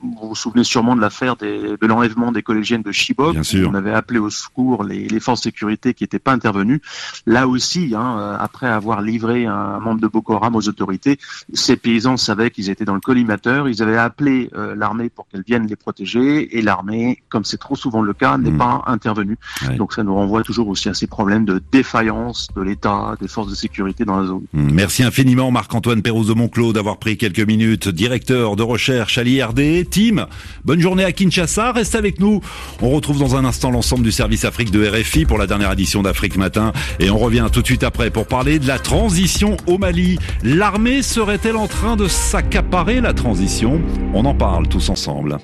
vous 0.00 0.28
vous 0.28 0.34
souvenez 0.34 0.64
sûrement 0.64 0.96
de 0.96 1.00
l'affaire 1.00 1.36
de 1.36 1.86
l'enlèvement 1.86 2.32
des 2.32 2.42
collégiennes 2.42 2.82
de 2.82 2.92
Chibok. 2.92 3.36
On 3.66 3.74
avait 3.74 3.92
appelé 3.92 4.18
au 4.18 4.30
secours 4.30 4.84
les, 4.84 5.08
les 5.08 5.20
forces 5.20 5.40
de 5.40 5.44
sécurité 5.44 5.94
qui 5.94 6.04
n'étaient 6.04 6.18
pas 6.18 6.32
intervenues. 6.32 6.80
Là 7.26 7.48
aussi, 7.48 7.94
hein, 7.96 8.36
après 8.38 8.66
avoir 8.66 9.02
livré 9.02 9.46
un 9.46 9.78
membre 9.80 10.00
de 10.00 10.08
Boko 10.08 10.34
Haram 10.34 10.56
aux 10.56 10.68
autorités, 10.68 11.18
ces 11.52 11.76
paysans 11.76 12.16
savaient 12.16 12.50
qu'ils 12.50 12.70
étaient 12.70 12.84
dans 12.84 12.94
le 12.94 13.00
collimateur. 13.00 13.68
Ils 13.68 13.82
avaient 13.82 13.96
appelé 13.96 14.50
l'armée 14.76 15.08
pour 15.08 15.26
qu'elle 15.28 15.42
vienne 15.42 15.66
les 15.66 15.76
protéger, 15.76 16.56
et 16.56 16.62
l'armée, 16.62 17.22
comme 17.28 17.44
c'est 17.44 17.58
trop 17.58 17.76
souvent 17.76 18.02
le 18.02 18.12
cas, 18.12 18.36
n'est 18.38 18.50
mmh. 18.50 18.58
pas 18.58 18.82
intervenue. 18.86 19.38
Donc 19.76 19.92
ça 19.92 20.02
nous 20.02 20.14
renvoie 20.14 20.42
toujours 20.42 20.68
aussi 20.68 20.88
à 20.88 20.94
ces 20.94 21.06
problème 21.22 21.44
de 21.44 21.62
défaillance 21.70 22.48
de 22.56 22.62
l'État, 22.62 23.14
des 23.20 23.28
forces 23.28 23.48
de 23.48 23.54
sécurité 23.54 24.04
dans 24.04 24.18
la 24.18 24.26
zone. 24.26 24.42
Merci 24.52 25.04
infiniment 25.04 25.52
Marc-Antoine 25.52 26.02
Pérouse 26.02 26.26
de 26.26 26.34
Monclos 26.34 26.72
d'avoir 26.72 26.96
pris 26.96 27.16
quelques 27.16 27.46
minutes, 27.46 27.86
directeur 27.86 28.56
de 28.56 28.64
recherche 28.64 29.18
à 29.18 29.22
l'IRD. 29.22 29.88
Tim, 29.88 30.26
bonne 30.64 30.80
journée 30.80 31.04
à 31.04 31.12
Kinshasa, 31.12 31.70
reste 31.70 31.94
avec 31.94 32.18
nous. 32.18 32.40
On 32.80 32.90
retrouve 32.90 33.20
dans 33.20 33.36
un 33.36 33.44
instant 33.44 33.70
l'ensemble 33.70 34.02
du 34.02 34.10
service 34.10 34.44
Afrique 34.44 34.72
de 34.72 34.84
RFI 34.84 35.24
pour 35.24 35.38
la 35.38 35.46
dernière 35.46 35.70
édition 35.70 36.02
d'Afrique 36.02 36.36
Matin 36.36 36.72
et 36.98 37.08
on 37.08 37.18
revient 37.18 37.46
tout 37.52 37.62
de 37.62 37.66
suite 37.66 37.84
après 37.84 38.10
pour 38.10 38.26
parler 38.26 38.58
de 38.58 38.66
la 38.66 38.80
transition 38.80 39.56
au 39.68 39.78
Mali. 39.78 40.18
L'armée 40.42 41.02
serait-elle 41.02 41.54
en 41.54 41.68
train 41.68 41.94
de 41.94 42.08
s'accaparer 42.08 43.00
la 43.00 43.12
transition? 43.12 43.80
On 44.12 44.24
en 44.24 44.34
parle 44.34 44.66
tous 44.66 44.88
ensemble. 44.88 45.38